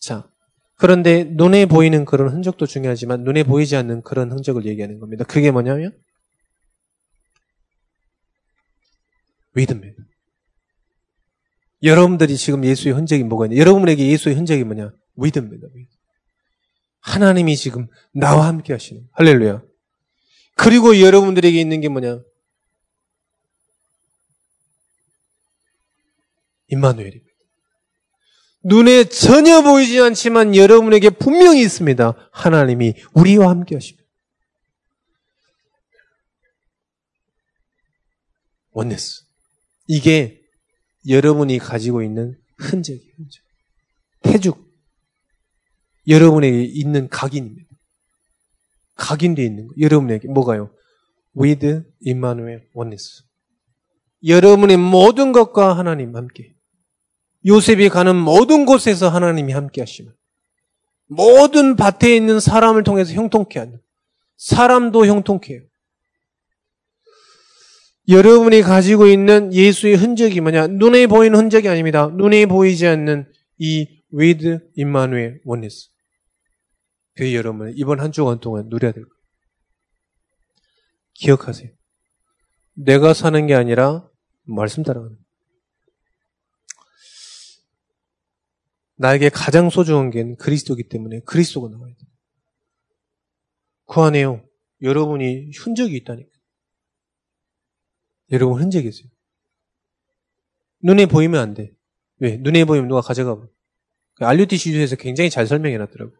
자, 0.00 0.28
그런데 0.78 1.24
눈에 1.24 1.66
보이는 1.66 2.04
그런 2.04 2.32
흔적도 2.32 2.66
중요하지만 2.66 3.24
눈에 3.24 3.42
보이지 3.42 3.76
않는 3.76 4.02
그런 4.02 4.30
흔적을 4.30 4.64
얘기하는 4.66 4.98
겁니다. 5.00 5.24
그게 5.24 5.50
뭐냐면 5.50 5.92
믿음입니다. 9.52 10.02
여러분들이 11.82 12.36
지금 12.36 12.64
예수의 12.64 12.94
흔적이 12.94 13.22
뭐가 13.24 13.46
있냐? 13.46 13.56
여러분에게 13.58 14.06
예수의 14.08 14.34
흔적이 14.34 14.64
뭐냐? 14.64 14.92
믿음입니다. 15.14 15.68
하나님이 17.00 17.56
지금 17.56 17.86
나와 18.12 18.46
함께 18.46 18.72
하시는 18.72 19.08
할렐루야. 19.12 19.62
그리고 20.56 21.00
여러분들에게 21.00 21.58
있는 21.60 21.80
게 21.80 21.88
뭐냐? 21.88 22.20
임마누엘입니다. 26.68 27.28
눈에 28.64 29.04
전혀 29.04 29.62
보이지 29.62 30.00
않지만 30.00 30.54
여러분에게 30.54 31.10
분명히 31.10 31.62
있습니다. 31.62 32.30
하나님이 32.32 32.94
우리와 33.14 33.48
함께 33.48 33.76
하십니다. 33.76 34.04
원네스. 38.72 39.27
이게 39.88 40.40
여러분이 41.08 41.58
가지고 41.58 42.02
있는 42.02 42.38
흔적이에요. 42.58 43.12
흔적. 43.16 43.42
태죽. 44.22 44.68
여러분에게 46.06 46.62
있는 46.62 47.08
각인입니다. 47.08 47.68
각인되어 48.94 49.44
있는 49.44 49.66
거. 49.66 49.74
여러분에게 49.80 50.28
뭐가요? 50.28 50.70
with 51.36 51.82
Emmanuel 52.04 52.62
oneness. 52.74 53.24
여러분의 54.26 54.76
모든 54.76 55.32
것과 55.32 55.76
하나님 55.76 56.14
함께. 56.16 56.54
요셉이 57.46 57.88
가는 57.88 58.16
모든 58.16 58.66
곳에서 58.66 59.08
하나님이 59.08 59.52
함께 59.52 59.80
하시는 59.80 60.12
모든 61.06 61.76
밭에 61.76 62.14
있는 62.14 62.40
사람을 62.40 62.82
통해서 62.82 63.12
형통케 63.12 63.58
하는 63.58 63.80
사람도 64.36 65.06
형통케 65.06 65.54
해요. 65.54 65.62
여러분이 68.08 68.62
가지고 68.62 69.06
있는 69.06 69.52
예수의 69.52 69.96
흔적이 69.96 70.40
뭐냐? 70.40 70.68
눈에 70.68 71.06
보이는 71.06 71.38
흔적이 71.38 71.68
아닙니다. 71.68 72.08
눈에 72.08 72.46
보이지 72.46 72.86
않는 72.86 73.30
이 73.58 74.02
with 74.12 74.58
Emmanuel 74.76 75.40
oneness. 75.44 75.90
그 77.14 77.34
여러분 77.34 77.72
이번 77.76 78.00
한 78.00 78.10
주간 78.10 78.40
동안 78.40 78.68
누려야 78.68 78.92
될 78.92 79.04
거예요. 79.04 79.18
기억하세요. 81.14 81.70
내가 82.74 83.12
사는 83.12 83.46
게 83.46 83.54
아니라 83.54 84.08
말씀 84.44 84.82
따라가는 84.82 85.10
거예요. 85.10 85.28
나에게 88.96 89.28
가장 89.28 89.68
소중한 89.68 90.10
게 90.10 90.34
그리스도기 90.36 90.88
때문에 90.88 91.20
그리스도가 91.26 91.68
나와야 91.68 91.92
돼요. 91.92 92.08
그 93.86 94.00
안에요. 94.00 94.48
여러분이 94.82 95.50
흔적이 95.58 95.96
있다니까. 95.96 96.37
여러분 98.32 98.60
흔적이 98.60 98.88
있어요. 98.88 99.08
눈에 100.82 101.06
보이면 101.06 101.40
안 101.40 101.54
돼. 101.54 101.72
왜? 102.18 102.36
눈에 102.36 102.64
보이면 102.64 102.88
누가 102.88 103.00
가져가 103.00 103.34
버려. 103.36 103.48
알류티 104.20 104.56
시 104.56 104.72
주에서 104.72 104.96
굉장히 104.96 105.30
잘 105.30 105.46
설명해 105.46 105.78
놨더라고. 105.78 106.12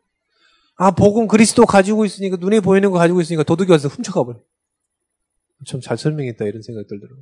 아, 0.77 0.93
복음 0.93 1.27
그리스도 1.27 1.67
가지고 1.67 2.05
있으니까, 2.05 2.37
눈에 2.37 2.61
보이는 2.61 2.91
거 2.91 2.99
가지고 2.99 3.21
있으니까 3.21 3.43
도둑이 3.43 3.71
와서 3.71 3.89
훔쳐가 3.89 4.25
버려. 4.25 4.41
참 5.67 5.81
잘 5.81 5.99
설명했다, 5.99 6.45
이런 6.45 6.63
생각 6.63 6.87
들더라고. 6.87 7.21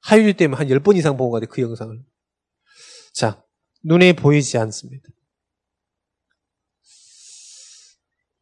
하율 0.00 0.36
때문에 0.36 0.58
한 0.58 0.66
10번 0.66 0.96
이상 0.96 1.16
본것 1.16 1.40
같아, 1.40 1.52
그 1.52 1.62
영상을. 1.62 2.04
자, 3.12 3.44
눈에 3.84 4.14
보이지 4.14 4.58
않습니다. 4.58 5.08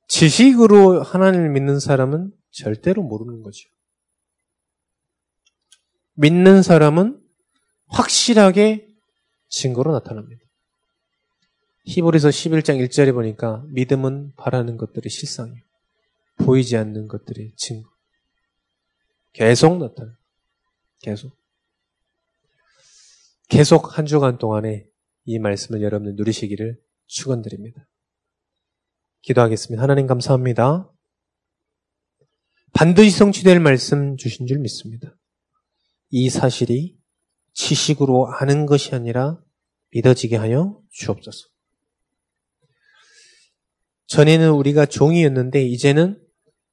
지식으로 0.09 1.03
하나님을 1.03 1.51
믿는 1.51 1.79
사람은 1.79 2.33
절대로 2.51 3.03
모르는 3.03 3.43
거죠. 3.43 3.69
믿는 6.17 6.63
사람은 6.63 7.23
확실하게 7.89 8.89
증거로 9.49 9.93
나타납니다. 9.93 10.43
히브리서 11.85 12.29
11장 12.29 12.85
1절에 12.85 13.13
보니까 13.13 13.65
믿음은 13.69 14.33
바라는 14.37 14.77
것들의 14.77 15.09
실상이에요. 15.09 15.63
보이지 16.39 16.77
않는 16.77 17.07
것들의 17.07 17.53
증거. 17.57 17.89
계속 19.33 19.79
나타나. 19.79 20.17
계속. 21.01 21.37
계속 23.49 23.97
한 23.97 24.07
주간 24.07 24.39
동안에 24.39 24.87
이 25.27 25.39
말씀을 25.39 25.83
여러분들 25.83 26.17
누리시기를 26.17 26.81
축원드립니다. 27.07 27.87
기도하겠습니다. 29.23 29.83
하나님 29.83 30.07
감사합니다. 30.07 30.91
반드시 32.73 33.11
성취될 33.11 33.61
말씀 33.61 34.17
주신 34.17 34.47
줄 34.47 34.59
믿습니다. 34.59 35.16
이 36.11 36.31
사실이 36.31 36.97
지식으로 37.53 38.29
아는 38.33 38.67
것이 38.67 38.95
아니라 38.95 39.41
믿어지게 39.91 40.37
하여 40.37 40.81
주옵소서. 40.91 41.49
전에는 44.07 44.53
우리가 44.53 44.87
종이었는데 44.87 45.63
이제는 45.63 46.23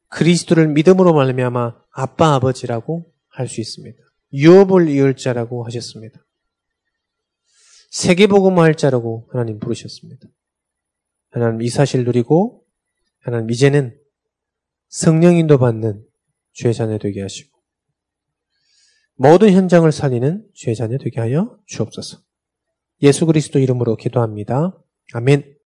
그리스도를 0.09 0.67
믿음으로 0.67 1.13
말미암아 1.13 1.75
아빠 1.91 2.35
아버지라고 2.35 3.11
할 3.29 3.47
수 3.47 3.61
있습니다. 3.61 3.97
유업을 4.33 4.89
이을 4.89 5.15
자라고 5.15 5.65
하셨습니다. 5.65 6.23
세계복음할 7.91 8.75
자라고 8.75 9.27
하나님 9.31 9.59
부르셨습니다. 9.59 10.27
하나님 11.29 11.61
이 11.61 11.69
사실 11.69 12.03
누리고 12.03 12.65
하나님 13.19 13.49
이제는 13.49 13.97
성령인도 14.89 15.57
받는 15.57 16.05
죄 16.53 16.73
자녀 16.73 16.97
되게 16.97 17.21
하시고 17.21 17.52
모든 19.15 19.51
현장을 19.51 19.91
살리는 19.91 20.45
죄 20.53 20.73
자녀 20.73 20.97
되게 20.97 21.19
하여 21.19 21.57
주옵소서. 21.65 22.19
예수 23.01 23.25
그리스도 23.25 23.59
이름으로 23.59 23.95
기도합니다. 23.95 24.77
아멘. 25.13 25.55